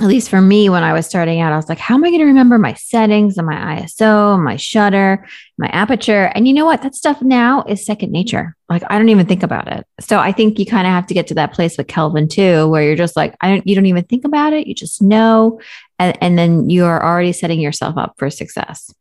at 0.00 0.06
least 0.06 0.30
for 0.30 0.40
me, 0.40 0.68
when 0.68 0.84
I 0.84 0.92
was 0.92 1.06
starting 1.06 1.40
out, 1.40 1.52
I 1.52 1.56
was 1.56 1.68
like, 1.68 1.78
how 1.78 1.94
am 1.94 2.04
I 2.04 2.08
going 2.08 2.20
to 2.20 2.26
remember 2.26 2.56
my 2.58 2.74
settings 2.74 3.36
and 3.36 3.46
my 3.46 3.80
ISO, 3.80 4.40
my 4.42 4.56
shutter, 4.56 5.26
my 5.56 5.66
aperture? 5.68 6.30
And 6.34 6.46
you 6.46 6.54
know 6.54 6.64
what? 6.64 6.82
That 6.82 6.94
stuff 6.94 7.20
now 7.20 7.64
is 7.64 7.84
second 7.84 8.12
nature. 8.12 8.54
Like 8.68 8.82
I 8.88 8.98
don't 8.98 9.08
even 9.08 9.26
think 9.26 9.42
about 9.42 9.66
it. 9.66 9.86
So 9.98 10.18
I 10.18 10.30
think 10.30 10.58
you 10.58 10.66
kind 10.66 10.86
of 10.86 10.92
have 10.92 11.06
to 11.08 11.14
get 11.14 11.26
to 11.28 11.34
that 11.34 11.52
place 11.52 11.76
with 11.76 11.88
Kelvin 11.88 12.28
too, 12.28 12.68
where 12.68 12.82
you're 12.82 12.96
just 12.96 13.16
like, 13.16 13.34
I 13.40 13.48
don't, 13.48 13.66
you 13.66 13.74
don't 13.74 13.86
even 13.86 14.04
think 14.04 14.24
about 14.24 14.52
it. 14.52 14.66
You 14.66 14.74
just 14.74 15.02
know. 15.02 15.60
And, 15.98 16.16
and 16.20 16.38
then 16.38 16.70
you're 16.70 17.02
already 17.04 17.32
setting 17.32 17.60
yourself 17.60 17.96
up 17.96 18.14
for 18.18 18.30
success. 18.30 18.94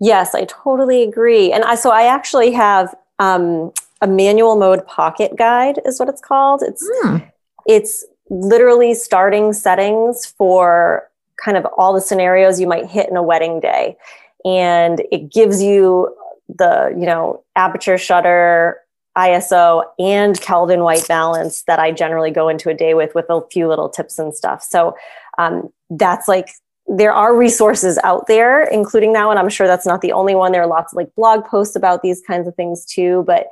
Yes, 0.00 0.34
I 0.34 0.44
totally 0.44 1.02
agree. 1.02 1.52
And 1.52 1.64
I, 1.64 1.74
so 1.74 1.90
I 1.90 2.04
actually 2.04 2.52
have 2.52 2.94
um, 3.18 3.72
a 4.00 4.06
manual 4.06 4.56
mode 4.56 4.86
pocket 4.86 5.36
guide 5.36 5.80
is 5.84 5.98
what 5.98 6.08
it's 6.08 6.20
called. 6.20 6.62
It's, 6.62 6.88
mm. 7.02 7.28
it's 7.66 8.06
literally 8.30 8.94
starting 8.94 9.52
settings 9.52 10.26
for 10.26 11.08
kind 11.42 11.56
of 11.56 11.66
all 11.76 11.94
the 11.94 12.00
scenarios 12.00 12.60
you 12.60 12.66
might 12.66 12.86
hit 12.86 13.08
in 13.08 13.16
a 13.16 13.22
wedding 13.22 13.60
day. 13.60 13.96
And 14.44 15.02
it 15.10 15.32
gives 15.32 15.62
you 15.62 16.14
the, 16.48 16.94
you 16.98 17.06
know, 17.06 17.42
aperture 17.56 17.98
shutter, 17.98 18.80
ISO, 19.16 19.84
and 19.98 20.40
Kelvin 20.40 20.80
white 20.80 21.06
balance 21.08 21.62
that 21.62 21.78
I 21.78 21.92
generally 21.92 22.30
go 22.30 22.48
into 22.48 22.70
a 22.70 22.74
day 22.74 22.94
with, 22.94 23.14
with 23.14 23.26
a 23.28 23.42
few 23.50 23.68
little 23.68 23.88
tips 23.88 24.18
and 24.18 24.34
stuff. 24.34 24.62
So 24.62 24.96
um, 25.38 25.72
that's 25.90 26.28
like, 26.28 26.50
there 26.86 27.12
are 27.12 27.36
resources 27.36 27.98
out 28.02 28.26
there, 28.28 28.64
including 28.64 29.12
that 29.12 29.26
one. 29.26 29.36
I'm 29.36 29.50
sure 29.50 29.66
that's 29.66 29.86
not 29.86 30.00
the 30.00 30.12
only 30.12 30.34
one. 30.34 30.52
There 30.52 30.62
are 30.62 30.66
lots 30.68 30.92
of 30.92 30.96
like 30.96 31.14
blog 31.16 31.44
posts 31.44 31.76
about 31.76 32.02
these 32.02 32.22
kinds 32.22 32.48
of 32.48 32.54
things 32.54 32.86
too. 32.86 33.24
But 33.26 33.48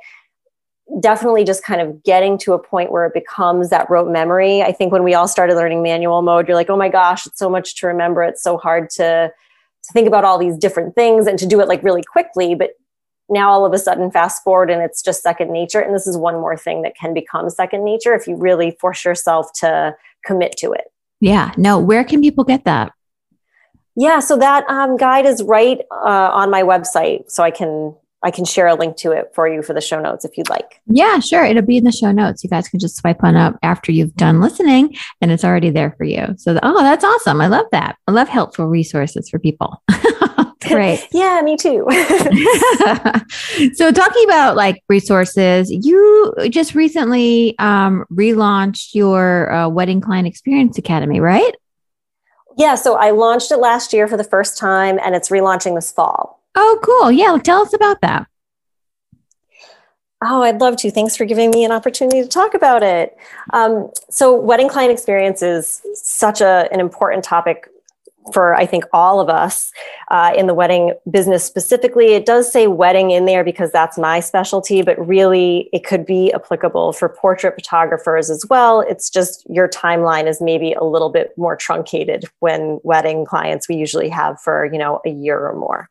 definitely 1.01 1.43
just 1.43 1.63
kind 1.63 1.81
of 1.81 2.03
getting 2.03 2.37
to 2.39 2.53
a 2.53 2.59
point 2.59 2.91
where 2.91 3.05
it 3.05 3.13
becomes 3.13 3.69
that 3.69 3.89
rote 3.89 4.11
memory. 4.11 4.61
I 4.61 4.71
think 4.71 4.91
when 4.91 5.03
we 5.03 5.13
all 5.13 5.27
started 5.27 5.55
learning 5.55 5.83
manual 5.83 6.21
mode, 6.21 6.47
you're 6.47 6.55
like, 6.55 6.69
oh 6.69 6.77
my 6.77 6.89
gosh, 6.89 7.25
it's 7.25 7.39
so 7.39 7.49
much 7.49 7.75
to 7.77 7.87
remember. 7.87 8.23
It's 8.23 8.43
so 8.43 8.57
hard 8.57 8.89
to 8.91 9.31
to 9.83 9.93
think 9.93 10.07
about 10.07 10.25
all 10.25 10.37
these 10.37 10.57
different 10.57 10.95
things 10.95 11.27
and 11.27 11.39
to 11.39 11.45
do 11.45 11.61
it 11.61 11.67
like 11.67 11.83
really 11.83 12.03
quickly. 12.03 12.55
But 12.55 12.71
now 13.29 13.49
all 13.51 13.65
of 13.65 13.73
a 13.73 13.77
sudden, 13.77 14.11
fast 14.11 14.43
forward 14.43 14.69
and 14.69 14.81
it's 14.81 15.01
just 15.01 15.21
second 15.21 15.51
nature. 15.51 15.79
And 15.79 15.93
this 15.93 16.07
is 16.07 16.17
one 16.17 16.35
more 16.35 16.57
thing 16.57 16.81
that 16.81 16.95
can 16.95 17.13
become 17.13 17.49
second 17.49 17.83
nature 17.85 18.13
if 18.13 18.27
you 18.27 18.35
really 18.35 18.71
force 18.81 19.05
yourself 19.05 19.51
to 19.59 19.95
commit 20.25 20.55
to 20.57 20.71
it. 20.71 20.91
Yeah. 21.21 21.53
No, 21.57 21.79
where 21.79 22.03
can 22.03 22.21
people 22.21 22.43
get 22.43 22.65
that? 22.65 22.91
Yeah, 23.99 24.19
so 24.19 24.37
that 24.37 24.63
um, 24.69 24.95
guide 24.95 25.25
is 25.25 25.41
right 25.41 25.79
uh, 25.91 26.29
on 26.31 26.51
my 26.51 26.61
website, 26.61 27.31
so 27.31 27.41
I 27.41 27.49
can 27.49 27.95
I 28.23 28.31
can 28.31 28.45
share 28.45 28.67
a 28.67 28.73
link 28.73 28.97
to 28.97 29.11
it 29.11 29.31
for 29.35 29.47
you 29.47 29.61
for 29.61 29.73
the 29.73 29.81
show 29.81 29.99
notes 29.99 30.25
if 30.25 30.37
you'd 30.37 30.49
like. 30.49 30.81
Yeah, 30.87 31.19
sure. 31.19 31.45
It'll 31.45 31.61
be 31.61 31.77
in 31.77 31.83
the 31.83 31.91
show 31.91 32.11
notes. 32.11 32.43
You 32.43 32.49
guys 32.49 32.67
can 32.67 32.79
just 32.79 32.97
swipe 32.97 33.23
on 33.23 33.35
up 33.35 33.57
after 33.61 33.91
you've 33.91 34.15
done 34.15 34.41
listening 34.41 34.95
and 35.21 35.31
it's 35.31 35.43
already 35.43 35.69
there 35.69 35.93
for 35.97 36.03
you. 36.03 36.35
So, 36.37 36.59
oh, 36.63 36.81
that's 36.81 37.03
awesome. 37.03 37.41
I 37.41 37.47
love 37.47 37.67
that. 37.71 37.97
I 38.07 38.11
love 38.11 38.27
helpful 38.27 38.65
resources 38.65 39.29
for 39.29 39.37
people. 39.37 39.81
Great. 40.67 41.07
yeah, 41.11 41.41
me 41.43 41.55
too. 41.55 41.85
so, 43.75 43.91
talking 43.91 44.23
about 44.25 44.55
like 44.55 44.83
resources, 44.89 45.69
you 45.69 46.33
just 46.49 46.75
recently 46.75 47.57
um, 47.59 48.05
relaunched 48.11 48.95
your 48.95 49.51
uh, 49.51 49.69
Wedding 49.69 50.01
Client 50.01 50.27
Experience 50.27 50.77
Academy, 50.77 51.19
right? 51.19 51.53
Yeah, 52.57 52.73
so 52.73 52.95
I 52.95 53.11
launched 53.11 53.51
it 53.51 53.57
last 53.57 53.93
year 53.93 54.07
for 54.07 54.17
the 54.17 54.23
first 54.23 54.57
time 54.57 54.99
and 55.03 55.15
it's 55.15 55.29
relaunching 55.29 55.75
this 55.75 55.91
fall. 55.91 56.36
Oh, 56.59 56.79
cool. 56.81 57.11
Yeah. 57.11 57.37
Tell 57.37 57.61
us 57.61 57.71
about 57.71 58.01
that. 58.01 58.27
Oh, 60.23 60.41
I'd 60.41 60.59
love 60.59 60.75
to. 60.77 60.89
Thanks 60.89 61.15
for 61.15 61.25
giving 61.25 61.51
me 61.51 61.63
an 61.63 61.71
opportunity 61.71 62.23
to 62.23 62.27
talk 62.27 62.55
about 62.55 62.81
it. 62.81 63.15
Um, 63.53 63.91
so, 64.09 64.35
wedding 64.35 64.67
client 64.67 64.91
experience 64.91 65.43
is 65.43 65.83
such 65.93 66.41
a, 66.41 66.67
an 66.71 66.79
important 66.79 67.23
topic 67.23 67.69
for 68.33 68.55
I 68.55 68.65
think 68.65 68.85
all 68.91 69.19
of 69.19 69.29
us 69.29 69.71
uh, 70.09 70.33
in 70.35 70.47
the 70.47 70.53
wedding 70.53 70.93
business 71.09 71.45
specifically. 71.45 72.13
It 72.13 72.25
does 72.25 72.51
say 72.51 72.67
wedding 72.67 73.11
in 73.11 73.25
there 73.25 73.43
because 73.43 73.71
that's 73.71 73.97
my 73.97 74.19
specialty, 74.19 74.81
but 74.81 74.97
really 75.05 75.69
it 75.71 75.85
could 75.85 76.05
be 76.05 76.33
applicable 76.33 76.93
for 76.93 77.07
portrait 77.07 77.55
photographers 77.55 78.29
as 78.29 78.45
well. 78.49 78.81
It's 78.81 79.09
just 79.09 79.45
your 79.49 79.69
timeline 79.69 80.27
is 80.27 80.41
maybe 80.41 80.73
a 80.73 80.83
little 80.83 81.09
bit 81.09 81.37
more 81.37 81.55
truncated 81.55 82.25
when 82.39 82.79
wedding 82.83 83.25
clients 83.25 83.69
we 83.69 83.75
usually 83.75 84.09
have 84.09 84.41
for 84.41 84.65
you 84.65 84.79
know 84.79 84.99
a 85.05 85.09
year 85.09 85.39
or 85.47 85.55
more. 85.55 85.89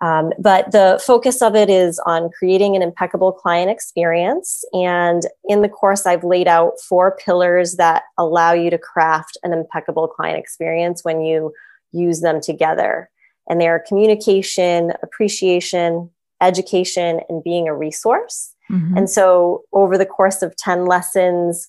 Um, 0.00 0.32
but 0.38 0.70
the 0.72 1.00
focus 1.04 1.42
of 1.42 1.54
it 1.54 1.68
is 1.68 1.98
on 2.06 2.30
creating 2.30 2.76
an 2.76 2.82
impeccable 2.82 3.32
client 3.32 3.70
experience. 3.70 4.64
And 4.72 5.24
in 5.44 5.62
the 5.62 5.68
course, 5.68 6.06
I've 6.06 6.24
laid 6.24 6.46
out 6.46 6.80
four 6.80 7.16
pillars 7.16 7.76
that 7.76 8.04
allow 8.16 8.52
you 8.52 8.70
to 8.70 8.78
craft 8.78 9.36
an 9.42 9.52
impeccable 9.52 10.06
client 10.06 10.38
experience 10.38 11.04
when 11.04 11.22
you 11.22 11.52
use 11.92 12.20
them 12.20 12.40
together. 12.40 13.10
And 13.48 13.60
they 13.60 13.68
are 13.68 13.80
communication, 13.80 14.92
appreciation, 15.02 16.10
education, 16.40 17.20
and 17.28 17.42
being 17.42 17.66
a 17.66 17.74
resource. 17.74 18.54
Mm-hmm. 18.70 18.98
And 18.98 19.10
so, 19.10 19.64
over 19.72 19.96
the 19.96 20.06
course 20.06 20.42
of 20.42 20.54
10 20.56 20.84
lessons, 20.84 21.66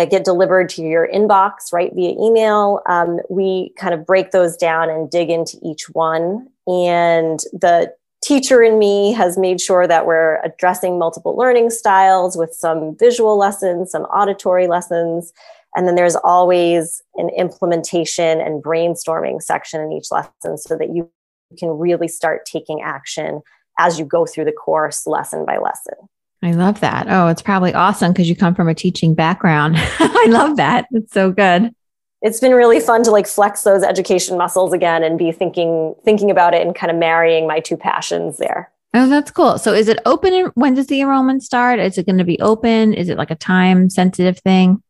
that 0.00 0.10
get 0.10 0.24
delivered 0.24 0.68
to 0.68 0.82
your 0.82 1.08
inbox 1.08 1.72
right 1.72 1.92
via 1.94 2.10
email 2.18 2.80
um, 2.86 3.20
we 3.28 3.72
kind 3.76 3.94
of 3.94 4.04
break 4.06 4.30
those 4.30 4.56
down 4.56 4.90
and 4.90 5.10
dig 5.10 5.30
into 5.30 5.58
each 5.62 5.90
one 5.90 6.48
and 6.66 7.40
the 7.52 7.92
teacher 8.22 8.62
in 8.62 8.78
me 8.78 9.12
has 9.12 9.38
made 9.38 9.60
sure 9.60 9.86
that 9.86 10.06
we're 10.06 10.40
addressing 10.42 10.98
multiple 10.98 11.36
learning 11.36 11.70
styles 11.70 12.36
with 12.36 12.52
some 12.52 12.96
visual 12.98 13.38
lessons, 13.38 13.90
some 13.90 14.02
auditory 14.04 14.66
lessons. 14.66 15.32
And 15.74 15.86
then 15.86 15.94
there's 15.94 16.16
always 16.16 17.02
an 17.16 17.30
implementation 17.30 18.40
and 18.40 18.62
brainstorming 18.62 19.40
section 19.40 19.80
in 19.80 19.92
each 19.92 20.10
lesson 20.10 20.58
so 20.58 20.76
that 20.76 20.94
you 20.94 21.10
can 21.58 21.70
really 21.70 22.08
start 22.08 22.44
taking 22.44 22.82
action 22.82 23.40
as 23.78 23.98
you 23.98 24.04
go 24.04 24.26
through 24.26 24.44
the 24.44 24.52
course 24.52 25.06
lesson 25.06 25.46
by 25.46 25.56
lesson. 25.56 25.94
I 26.42 26.52
love 26.52 26.80
that. 26.80 27.06
Oh, 27.08 27.28
it's 27.28 27.42
probably 27.42 27.74
awesome 27.74 28.12
because 28.12 28.28
you 28.28 28.34
come 28.34 28.54
from 28.54 28.68
a 28.68 28.74
teaching 28.74 29.14
background. 29.14 29.74
I 29.78 30.26
love 30.28 30.56
that. 30.56 30.86
It's 30.90 31.12
so 31.12 31.30
good 31.30 31.74
it's 32.22 32.40
been 32.40 32.52
really 32.52 32.80
fun 32.80 33.02
to 33.04 33.10
like 33.10 33.26
flex 33.26 33.62
those 33.62 33.82
education 33.82 34.36
muscles 34.36 34.72
again 34.72 35.02
and 35.02 35.18
be 35.18 35.32
thinking 35.32 35.94
thinking 36.04 36.30
about 36.30 36.54
it 36.54 36.66
and 36.66 36.74
kind 36.74 36.90
of 36.90 36.98
marrying 36.98 37.46
my 37.46 37.60
two 37.60 37.76
passions 37.76 38.38
there. 38.38 38.70
Oh, 38.92 39.08
that's 39.08 39.30
cool. 39.30 39.56
So 39.58 39.72
is 39.72 39.88
it 39.88 40.00
open? 40.04 40.50
When 40.54 40.74
does 40.74 40.88
the 40.88 41.00
enrollment 41.00 41.42
start? 41.42 41.78
Is 41.78 41.96
it 41.96 42.06
going 42.06 42.18
to 42.18 42.24
be 42.24 42.40
open? 42.40 42.92
Is 42.92 43.08
it 43.08 43.16
like 43.16 43.30
a 43.30 43.36
time 43.36 43.88
sensitive 43.88 44.38
thing? 44.38 44.82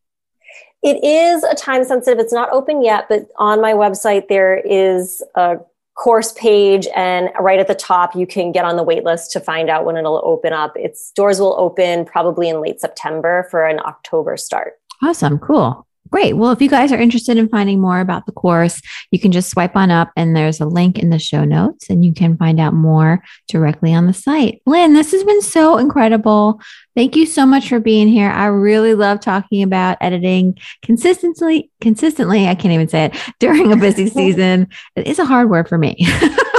It 0.81 1.03
is 1.03 1.43
a 1.43 1.53
time 1.53 1.83
sensitive. 1.83 2.19
It's 2.19 2.33
not 2.33 2.51
open 2.51 2.83
yet, 2.83 3.05
but 3.07 3.27
on 3.37 3.61
my 3.61 3.73
website 3.73 4.27
there 4.27 4.57
is 4.57 5.23
a 5.35 5.57
course 6.01 6.31
page 6.33 6.87
and 6.95 7.29
right 7.39 7.59
at 7.59 7.67
the 7.67 7.75
top 7.75 8.15
you 8.15 8.25
can 8.25 8.51
get 8.51 8.65
on 8.65 8.75
the 8.75 8.83
waitlist 8.83 9.29
to 9.29 9.39
find 9.39 9.69
out 9.69 9.85
when 9.85 9.95
it'll 9.95 10.19
open 10.25 10.51
up. 10.51 10.73
Its 10.75 11.11
doors 11.11 11.39
will 11.39 11.55
open 11.59 12.05
probably 12.05 12.49
in 12.49 12.59
late 12.59 12.81
September 12.81 13.47
for 13.51 13.67
an 13.67 13.79
October 13.85 14.35
start. 14.35 14.79
Awesome. 15.03 15.37
Cool. 15.37 15.85
Great. 16.11 16.33
Well, 16.33 16.51
if 16.51 16.61
you 16.61 16.69
guys 16.69 16.91
are 16.91 16.99
interested 16.99 17.37
in 17.37 17.47
finding 17.47 17.79
more 17.79 18.01
about 18.01 18.25
the 18.25 18.33
course, 18.33 18.81
you 19.11 19.19
can 19.19 19.31
just 19.31 19.49
swipe 19.49 19.77
on 19.77 19.89
up 19.91 20.11
and 20.17 20.35
there's 20.35 20.59
a 20.59 20.65
link 20.65 20.99
in 20.99 21.09
the 21.09 21.19
show 21.19 21.45
notes 21.45 21.89
and 21.89 22.03
you 22.03 22.13
can 22.13 22.35
find 22.37 22.59
out 22.59 22.73
more 22.73 23.23
directly 23.47 23.93
on 23.93 24.07
the 24.07 24.13
site. 24.13 24.61
Lynn, 24.65 24.93
this 24.93 25.11
has 25.11 25.23
been 25.23 25.41
so 25.41 25.77
incredible. 25.77 26.59
Thank 26.95 27.15
you 27.15 27.25
so 27.25 27.45
much 27.45 27.69
for 27.69 27.79
being 27.79 28.09
here. 28.09 28.29
I 28.29 28.47
really 28.47 28.93
love 28.93 29.21
talking 29.21 29.63
about 29.63 29.97
editing 30.01 30.57
consistently, 30.81 31.71
consistently, 31.79 32.47
I 32.47 32.55
can't 32.55 32.73
even 32.73 32.89
say 32.89 33.05
it, 33.05 33.15
during 33.39 33.71
a 33.71 33.77
busy 33.77 34.07
season. 34.09 34.67
It 34.97 35.07
is 35.07 35.17
a 35.17 35.25
hard 35.25 35.49
word 35.49 35.69
for 35.69 35.77
me. 35.77 35.95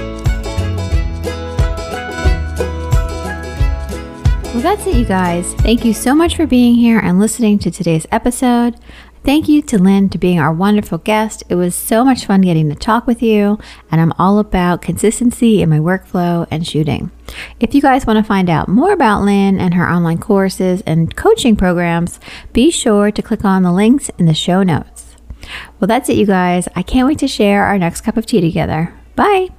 Well, 4.57 4.63
that's 4.63 4.87
it, 4.87 4.97
you 4.97 5.05
guys. 5.05 5.53
Thank 5.57 5.85
you 5.85 5.93
so 5.93 6.15
much 6.15 6.35
for 6.35 6.47
being 6.47 6.77
here 6.77 6.99
and 6.99 7.19
listening 7.19 7.59
to 7.59 7.71
today's 7.71 8.07
episode. 8.11 8.75
Thank 9.23 9.51
you 9.51 9.61
to 9.61 9.79
Lynn 9.79 10.09
to 10.09 10.17
being 10.17 10.41
our 10.41 10.51
wonderful 10.51 10.97
guest. 10.97 11.43
It 11.51 11.57
was 11.57 11.75
so 11.75 12.03
much 12.07 12.25
fun 12.25 12.41
getting 12.41 12.71
to 12.71 12.75
talk 12.75 13.07
with 13.07 13.23
you, 13.23 13.59
and 13.91 14.01
I'm 14.01 14.15
all 14.19 14.39
about 14.39 14.81
consistency 14.81 15.61
in 15.61 15.69
my 15.69 15.79
workflow 15.79 16.47
and 16.51 16.67
shooting. 16.67 17.11
If 17.61 17.75
you 17.75 17.83
guys 17.83 18.07
want 18.07 18.17
to 18.17 18.23
find 18.23 18.49
out 18.49 18.67
more 18.67 18.93
about 18.93 19.25
Lynn 19.25 19.61
and 19.61 19.75
her 19.75 19.87
online 19.87 20.17
courses 20.17 20.81
and 20.87 21.15
coaching 21.15 21.55
programs, 21.55 22.19
be 22.55 22.71
sure 22.71 23.11
to 23.11 23.21
click 23.21 23.45
on 23.45 23.63
the 23.63 23.73
links 23.73 24.09
in 24.17 24.25
the 24.25 24.33
show 24.33 24.63
notes. 24.63 25.17
Well, 25.79 25.87
that's 25.87 26.09
it, 26.09 26.17
you 26.17 26.25
guys. 26.25 26.67
I 26.75 26.83
can't 26.83 27.07
wait 27.07 27.19
to 27.19 27.29
share 27.29 27.65
our 27.65 27.77
next 27.77 28.01
cup 28.01 28.17
of 28.17 28.25
tea 28.25 28.41
together. 28.41 28.95
Bye. 29.17 29.51